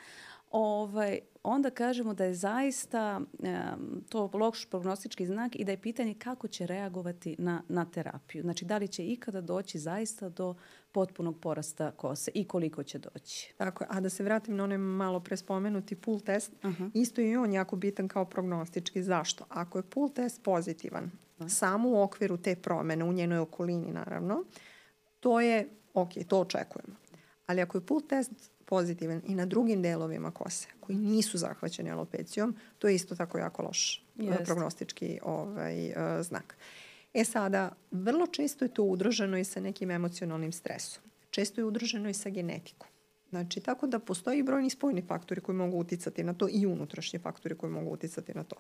Ovaj, 0.51 1.19
onda 1.43 1.69
kažemo 1.69 2.13
da 2.13 2.23
je 2.23 2.33
zaista 2.33 3.21
em, 3.43 3.62
to 4.09 4.29
loš 4.33 4.65
prognostički 4.65 5.25
znak 5.25 5.55
i 5.55 5.63
da 5.63 5.71
je 5.71 5.81
pitanje 5.81 6.13
kako 6.13 6.47
će 6.47 6.67
reagovati 6.67 7.36
na, 7.39 7.63
na 7.67 7.86
terapiju. 7.86 8.41
Znači, 8.41 8.65
da 8.65 8.77
li 8.77 8.88
će 8.88 9.05
ikada 9.05 9.41
doći 9.41 9.79
zaista 9.79 10.29
do 10.29 10.55
potpunog 10.93 11.39
porasta 11.39 11.91
kose 11.91 12.32
i 12.34 12.47
koliko 12.47 12.84
će 12.84 12.99
doći. 12.99 13.53
Tako 13.58 13.84
je. 13.84 13.88
A 13.91 13.99
da 13.99 14.10
se 14.10 14.23
vratim 14.23 14.56
na 14.56 14.63
onaj 14.63 14.77
malo 14.77 15.19
pre 15.19 15.38
spomenuti 15.38 15.95
pull 15.95 16.19
test, 16.19 16.51
isto 16.93 17.21
je 17.21 17.32
i 17.32 17.38
on 17.38 17.53
jako 17.53 17.75
bitan 17.75 18.08
kao 18.08 18.25
prognostički. 18.25 19.03
Zašto? 19.03 19.45
Ako 19.49 19.77
je 19.77 19.84
pull 19.84 20.10
test 20.10 20.43
pozitivan, 20.43 21.12
samo 21.47 21.89
u 21.89 22.01
okviru 22.01 22.38
te 22.38 22.56
promene, 22.56 23.03
u 23.03 23.13
njenoj 23.13 23.39
okolini 23.39 23.91
naravno, 23.91 24.43
to 25.19 25.39
je, 25.41 25.69
ok, 25.93 26.10
to 26.27 26.39
očekujemo. 26.39 26.95
Ali 27.45 27.62
ako 27.62 27.77
je 27.77 27.86
pull 27.86 28.01
test 28.01 28.32
pozitivan 28.65 29.21
i 29.27 29.36
na 29.36 29.45
drugim 29.45 29.82
delovima 29.82 30.32
kose, 30.32 30.67
koji 30.79 30.97
nisu 30.97 31.38
zahvaćeni 31.38 31.91
alopecijom, 31.91 32.56
to 32.79 32.88
je 32.88 32.95
isto 32.95 33.15
tako 33.15 33.38
jako 33.38 33.62
loš 33.63 34.06
e, 34.19 34.23
Jeste. 34.23 34.43
prognostički 34.43 35.19
ovaj, 35.23 35.88
e, 35.88 36.23
znak. 36.23 36.58
E 37.13 37.23
sada, 37.23 37.71
vrlo 37.91 38.28
često 38.28 38.65
je 38.65 38.73
to 38.73 38.84
udruženo 38.84 39.38
i 39.38 39.43
sa 39.43 39.60
nekim 39.60 39.91
emocionalnim 39.91 40.52
stresom. 40.52 41.04
Često 41.30 41.62
je 41.62 41.65
udruženo 41.65 42.10
i 42.10 42.13
sa 42.13 42.30
genetikom. 42.30 42.88
Znači, 43.30 43.60
tako 43.60 43.88
da 43.88 43.99
postoji 43.99 44.43
brojni 44.43 44.69
spojni 44.69 45.02
faktori 45.02 45.41
koji 45.41 45.56
mogu 45.56 45.78
uticati 45.78 46.23
na 46.23 46.34
to 46.34 46.47
i 46.52 46.65
unutrašnji 46.65 47.19
faktori 47.19 47.58
koji 47.58 47.71
mogu 47.71 47.89
uticati 47.89 48.34
na 48.34 48.43
to. 48.43 48.56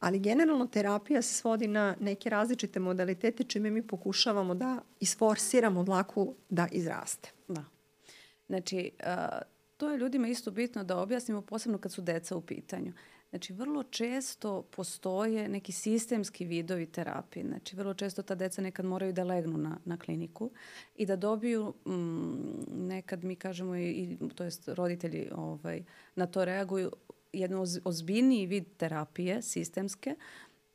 Ali 0.00 0.18
generalno 0.18 0.66
terapija 0.66 1.22
se 1.22 1.34
svodi 1.34 1.68
na 1.68 1.96
neke 2.00 2.30
različite 2.30 2.80
modalitete 2.80 3.44
čime 3.44 3.70
mi 3.70 3.86
pokušavamo 3.86 4.54
da 4.54 4.82
isforsiramo 5.00 5.84
dlaku 5.84 6.34
da 6.48 6.68
izraste. 6.72 7.30
Da. 7.48 7.64
Znači, 8.46 8.90
a, 9.04 9.38
to 9.76 9.90
je 9.90 9.98
ljudima 9.98 10.28
isto 10.28 10.50
bitno 10.50 10.84
da 10.84 10.98
objasnimo, 10.98 11.42
posebno 11.42 11.78
kad 11.78 11.92
su 11.92 12.02
deca 12.02 12.36
u 12.36 12.40
pitanju. 12.40 12.92
Znači, 13.30 13.52
vrlo 13.52 13.82
često 13.82 14.62
postoje 14.62 15.48
neki 15.48 15.72
sistemski 15.72 16.44
vidovi 16.44 16.86
terapije. 16.86 17.46
Znači, 17.46 17.76
vrlo 17.76 17.94
često 17.94 18.22
ta 18.22 18.34
deca 18.34 18.62
nekad 18.62 18.86
moraju 18.86 19.12
da 19.12 19.24
legnu 19.24 19.58
na, 19.58 19.78
na 19.84 19.96
kliniku 19.96 20.50
i 20.96 21.06
da 21.06 21.16
dobiju, 21.16 21.74
mm, 21.86 22.86
nekad 22.86 23.24
mi 23.24 23.36
kažemo, 23.36 23.76
i, 23.76 23.90
i, 23.90 24.18
to 24.34 24.44
jest 24.44 24.68
roditelji 24.68 25.28
ovaj, 25.34 25.84
na 26.14 26.26
to 26.26 26.44
reaguju, 26.44 26.92
jednu 27.32 27.62
oz, 27.62 27.78
ozbiljniji 27.84 28.46
vid 28.46 28.64
terapije, 28.76 29.42
sistemske, 29.42 30.14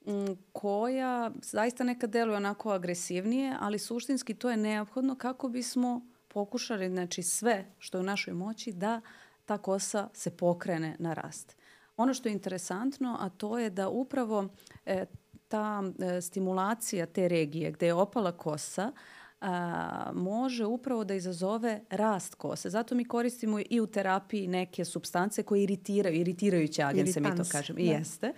mm, 0.05 0.11
koja 0.51 1.31
zaista 1.41 1.83
nekad 1.83 2.09
deluje 2.09 2.37
onako 2.37 2.71
agresivnije, 2.71 3.55
ali 3.59 3.79
suštinski 3.79 4.33
to 4.33 4.49
je 4.49 4.57
neophodno 4.57 5.15
kako 5.15 5.49
bismo 5.49 6.01
pokušali 6.27 6.89
znači, 6.89 7.23
sve 7.23 7.65
što 7.79 7.97
je 7.97 8.01
u 8.01 8.05
našoj 8.05 8.33
moći 8.33 8.71
da 8.71 9.01
ta 9.45 9.57
kosa 9.57 10.09
se 10.13 10.37
pokrene 10.37 10.95
na 10.99 11.13
rast. 11.13 11.57
Ono 11.97 12.13
što 12.13 12.29
je 12.29 12.33
interesantno, 12.33 13.17
a 13.19 13.29
to 13.29 13.59
je 13.59 13.69
da 13.69 13.89
upravo 13.89 14.47
e, 14.85 15.05
ta 15.47 15.83
e, 15.99 16.21
stimulacija 16.21 17.05
te 17.05 17.27
regije 17.27 17.71
gde 17.71 17.85
je 17.85 17.93
opala 17.93 18.31
kosa 18.31 18.91
a, 19.41 20.11
može 20.13 20.65
upravo 20.65 21.03
da 21.03 21.13
izazove 21.13 21.81
rast 21.89 22.35
kose. 22.35 22.69
Zato 22.69 22.95
mi 22.95 23.05
koristimo 23.05 23.59
i 23.69 23.81
u 23.81 23.87
terapiji 23.87 24.47
neke 24.47 24.85
substance 24.85 25.43
koje 25.43 25.63
iritiraju, 25.63 26.15
iritirajuće 26.15 26.83
agense, 26.83 27.19
mi 27.19 27.35
to 27.35 27.43
kažem. 27.51 27.75
Da. 27.75 27.81
Jeste. 27.81 28.33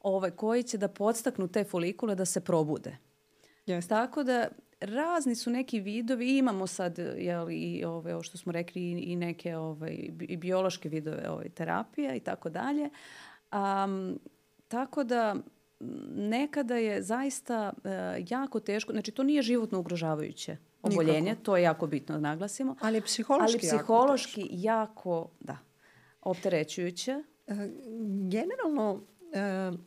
Ovaj, 0.00 0.30
koji 0.30 0.62
će 0.62 0.78
da 0.78 0.88
podstaknu 0.88 1.48
te 1.48 1.64
folikule 1.64 2.14
da 2.14 2.24
se 2.24 2.40
probude. 2.40 2.96
Jeste. 3.66 3.88
Tako 3.88 4.22
da 4.22 4.48
razni 4.82 5.34
su 5.34 5.50
neki 5.50 5.80
vidovi, 5.80 6.38
imamo 6.38 6.66
sad 6.66 6.98
jel, 7.16 7.50
i 7.50 7.84
ove, 7.84 8.14
ovo 8.14 8.22
što 8.22 8.38
smo 8.38 8.52
rekli 8.52 8.82
i, 8.82 8.98
i 8.98 9.16
neke 9.16 9.56
ovaj, 9.56 10.10
i 10.20 10.36
biološke 10.36 10.88
vidove 10.88 11.30
ovaj, 11.30 11.48
terapija 11.48 12.14
i 12.14 12.20
tako 12.20 12.50
dalje. 12.50 12.90
Um, 13.52 14.18
tako 14.68 15.04
da 15.04 15.36
nekada 16.14 16.76
je 16.76 17.02
zaista 17.02 17.72
uh, 17.76 17.90
jako 18.30 18.60
teško, 18.60 18.92
znači 18.92 19.10
to 19.10 19.22
nije 19.22 19.42
životno 19.42 19.78
ugrožavajuće 19.78 20.56
oboljenje, 20.82 21.20
Nikako. 21.20 21.44
to 21.44 21.56
je 21.56 21.62
jako 21.62 21.86
bitno 21.86 22.14
da 22.14 22.20
naglasimo. 22.20 22.76
Ali 22.80 22.96
je 22.96 23.00
psihološki, 23.02 23.52
ali 23.52 23.58
psihološki 23.58 24.40
jako, 24.40 24.50
jako 24.52 25.30
da, 25.40 25.58
opterećujuće. 26.20 27.22
Uh, 27.46 27.56
generalno, 28.30 28.92
uh, 28.92 29.78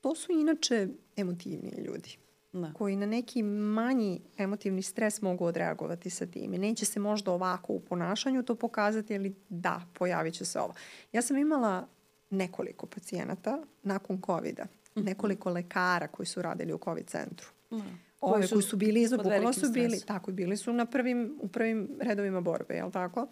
to 0.00 0.14
su 0.14 0.32
inače 0.32 0.88
emotivni 1.16 1.72
ljudi. 1.86 2.16
Da. 2.54 2.72
koji 2.72 2.96
na 2.96 3.06
neki 3.06 3.42
manji 3.42 4.20
emotivni 4.38 4.82
stres 4.82 5.22
mogu 5.22 5.44
odreagovati 5.44 6.10
sa 6.10 6.26
tim. 6.26 6.54
I 6.54 6.58
neće 6.58 6.84
se 6.84 7.00
možda 7.00 7.32
ovako 7.32 7.72
u 7.72 7.80
ponašanju 7.80 8.42
to 8.42 8.54
pokazati, 8.54 9.14
ali 9.14 9.34
da, 9.48 9.82
pojavit 9.92 10.34
će 10.34 10.44
se 10.44 10.60
ovo. 10.60 10.74
Ja 11.12 11.22
sam 11.22 11.36
imala 11.36 11.86
nekoliko 12.30 12.86
pacijenata 12.86 13.62
nakon 13.82 14.20
COVID-a, 14.26 14.64
mhm. 14.96 15.06
nekoliko 15.06 15.50
lekara 15.50 16.08
koji 16.08 16.26
su 16.26 16.42
radili 16.42 16.72
u 16.72 16.78
COVID 16.84 17.06
centru. 17.06 17.48
Da. 17.70 17.82
Ove 18.24 18.48
koji 18.48 18.62
su 18.62 18.76
bili 18.76 19.02
iza, 19.02 19.16
bukvalno 19.16 19.52
su 19.52 19.70
bili, 19.70 19.88
stresu. 19.88 20.06
tako, 20.06 20.32
bili 20.32 20.56
su 20.56 20.72
na 20.72 20.86
prvim, 20.86 21.38
u 21.40 21.48
prvim 21.48 21.88
redovima 22.00 22.40
borbe, 22.40 22.74
jel 22.74 22.90
tako? 22.90 23.26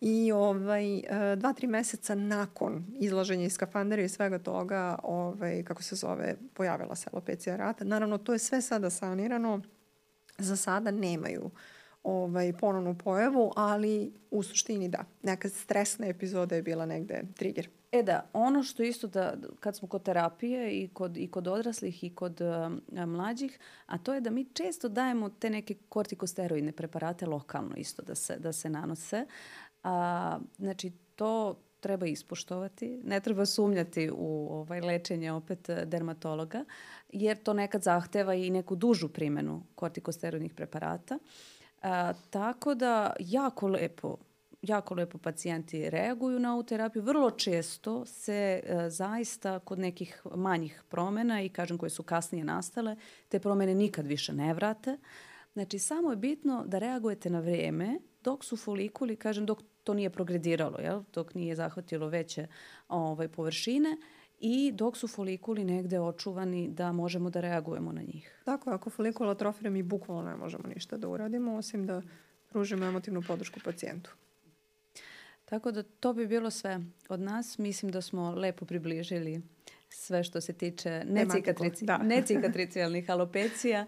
I 0.00 0.32
ovaj, 0.32 0.98
e, 0.98 1.36
dva, 1.36 1.52
tri 1.52 1.66
meseca 1.66 2.14
nakon 2.14 2.86
izlaženja 2.98 3.44
iz 3.44 3.52
skafandera 3.52 4.02
i 4.02 4.08
svega 4.08 4.38
toga, 4.38 4.98
ovaj, 5.02 5.62
kako 5.62 5.82
se 5.82 5.96
zove, 5.96 6.36
pojavila 6.54 6.96
se 6.96 7.10
alopecija 7.12 7.56
rata. 7.56 7.84
Naravno, 7.84 8.18
to 8.18 8.32
je 8.32 8.38
sve 8.38 8.60
sada 8.60 8.90
sanirano, 8.90 9.62
za 10.38 10.56
sada 10.56 10.90
nemaju 10.90 11.44
uh, 11.44 11.52
ovaj, 12.02 12.52
ponovnu 12.52 12.98
pojavu, 12.98 13.52
ali 13.56 14.12
u 14.30 14.42
suštini 14.42 14.88
da. 14.88 15.04
Neka 15.22 15.48
stresna 15.48 16.06
epizoda 16.06 16.54
je 16.54 16.62
bila 16.62 16.86
negde 16.86 17.22
trigger. 17.36 17.68
E 17.92 18.02
da, 18.02 18.30
ono 18.32 18.62
što 18.62 18.82
isto 18.82 19.06
da, 19.06 19.34
kad 19.60 19.76
smo 19.76 19.88
kod 19.88 20.02
terapije 20.02 20.82
i 20.82 20.88
kod, 20.88 21.16
i 21.16 21.30
kod 21.30 21.48
odraslih 21.48 22.04
i 22.04 22.14
kod 22.14 22.40
um, 22.40 22.82
mlađih, 23.06 23.58
a 23.86 23.98
to 23.98 24.14
je 24.14 24.20
da 24.20 24.30
mi 24.30 24.44
često 24.44 24.88
dajemo 24.88 25.28
te 25.28 25.50
neke 25.50 25.74
kortikosteroidne 25.88 26.72
preparate 26.72 27.26
lokalno 27.26 27.76
isto 27.76 28.02
da 28.02 28.14
se, 28.14 28.36
da 28.38 28.52
se 28.52 28.70
nanose. 28.70 29.26
A, 29.82 30.38
znači, 30.58 30.92
to 31.16 31.58
treba 31.80 32.06
ispoštovati, 32.06 33.00
ne 33.04 33.20
treba 33.20 33.46
sumnjati 33.46 34.10
u 34.10 34.48
ovaj 34.50 34.80
lečenje 34.80 35.32
opet 35.32 35.70
dermatologa, 35.84 36.64
jer 37.08 37.42
to 37.42 37.52
nekad 37.52 37.82
zahteva 37.82 38.34
i 38.34 38.50
neku 38.50 38.76
dužu 38.76 39.08
primenu 39.08 39.62
kortikosteroidnih 39.74 40.54
preparata. 40.54 41.14
Uh, 41.14 41.20
A, 41.82 42.12
tako 42.30 42.74
da 42.74 43.12
jako 43.18 43.68
lepo 43.68 44.16
jako 44.62 44.94
lepo 44.94 45.18
pacijenti 45.18 45.90
reaguju 45.90 46.38
na 46.38 46.52
ovu 46.52 46.62
terapiju. 46.62 47.02
Vrlo 47.02 47.30
često 47.30 48.04
se 48.06 48.60
e, 48.64 48.90
zaista 48.90 49.58
kod 49.58 49.78
nekih 49.78 50.22
manjih 50.34 50.82
promena 50.88 51.42
i 51.42 51.48
kažem 51.48 51.78
koje 51.78 51.90
su 51.90 52.02
kasnije 52.02 52.44
nastale, 52.44 52.96
te 53.28 53.40
promene 53.40 53.74
nikad 53.74 54.06
više 54.06 54.32
ne 54.32 54.54
vrate. 54.54 54.98
Znači 55.52 55.78
samo 55.78 56.10
je 56.10 56.16
bitno 56.16 56.64
da 56.66 56.78
reagujete 56.78 57.30
na 57.30 57.40
vreme 57.40 57.98
dok 58.24 58.44
su 58.44 58.56
folikuli, 58.56 59.16
kažem 59.16 59.46
dok 59.46 59.62
to 59.84 59.94
nije 59.94 60.10
progrediralo, 60.10 60.78
jel? 60.78 61.02
dok 61.12 61.34
nije 61.34 61.56
zahvatilo 61.56 62.08
veće 62.08 62.46
ovaj, 62.88 63.28
površine 63.28 63.96
i 64.38 64.72
dok 64.72 64.96
su 64.96 65.08
folikuli 65.08 65.64
negde 65.64 66.00
očuvani 66.00 66.68
da 66.68 66.92
možemo 66.92 67.30
da 67.30 67.40
reagujemo 67.40 67.92
na 67.92 68.02
njih. 68.02 68.42
Tako, 68.44 68.70
ako 68.70 68.90
folikul 68.90 69.30
atrofira 69.30 69.70
mi 69.70 69.82
bukvalno 69.82 70.30
ne 70.30 70.36
možemo 70.36 70.68
ništa 70.74 70.96
da 70.96 71.08
uradimo, 71.08 71.56
osim 71.56 71.86
da 71.86 72.02
pružimo 72.48 72.84
emotivnu 72.84 73.22
podršku 73.22 73.60
pacijentu. 73.64 74.14
Tako 75.48 75.70
da 75.70 75.82
to 75.82 76.12
bi 76.12 76.26
bilo 76.26 76.50
sve 76.50 76.80
od 77.08 77.20
nas. 77.20 77.58
Mislim 77.58 77.92
da 77.92 78.02
smo 78.02 78.30
lepo 78.30 78.64
približili 78.64 79.42
sve 79.88 80.24
što 80.24 80.40
se 80.40 80.52
tiče 80.52 81.02
necikatrici, 81.06 81.84
da. 81.84 81.98
necikatricijalnih 82.16 83.10
alopecija 83.10 83.86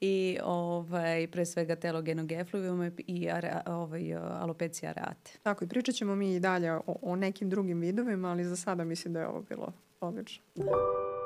i 0.00 0.38
ovaj, 0.44 1.28
pre 1.32 1.46
svega 1.46 1.76
telogenog 1.76 2.32
efluviuma 2.32 2.90
i 3.06 3.30
ara, 3.30 3.62
ovaj, 3.66 4.14
alopecija 4.14 4.90
areate. 4.90 5.30
Tako 5.42 5.64
i 5.64 5.68
pričat 5.68 5.94
ćemo 5.94 6.14
mi 6.14 6.34
i 6.34 6.40
dalje 6.40 6.72
o, 6.72 6.82
o 6.86 7.16
nekim 7.16 7.50
drugim 7.50 7.80
vidovima, 7.80 8.30
ali 8.30 8.44
za 8.44 8.56
sada 8.56 8.84
mislim 8.84 9.14
da 9.14 9.20
je 9.20 9.26
ovo 9.26 9.42
bilo 9.42 9.72
odlično. 10.00 10.44
Da. 10.54 11.21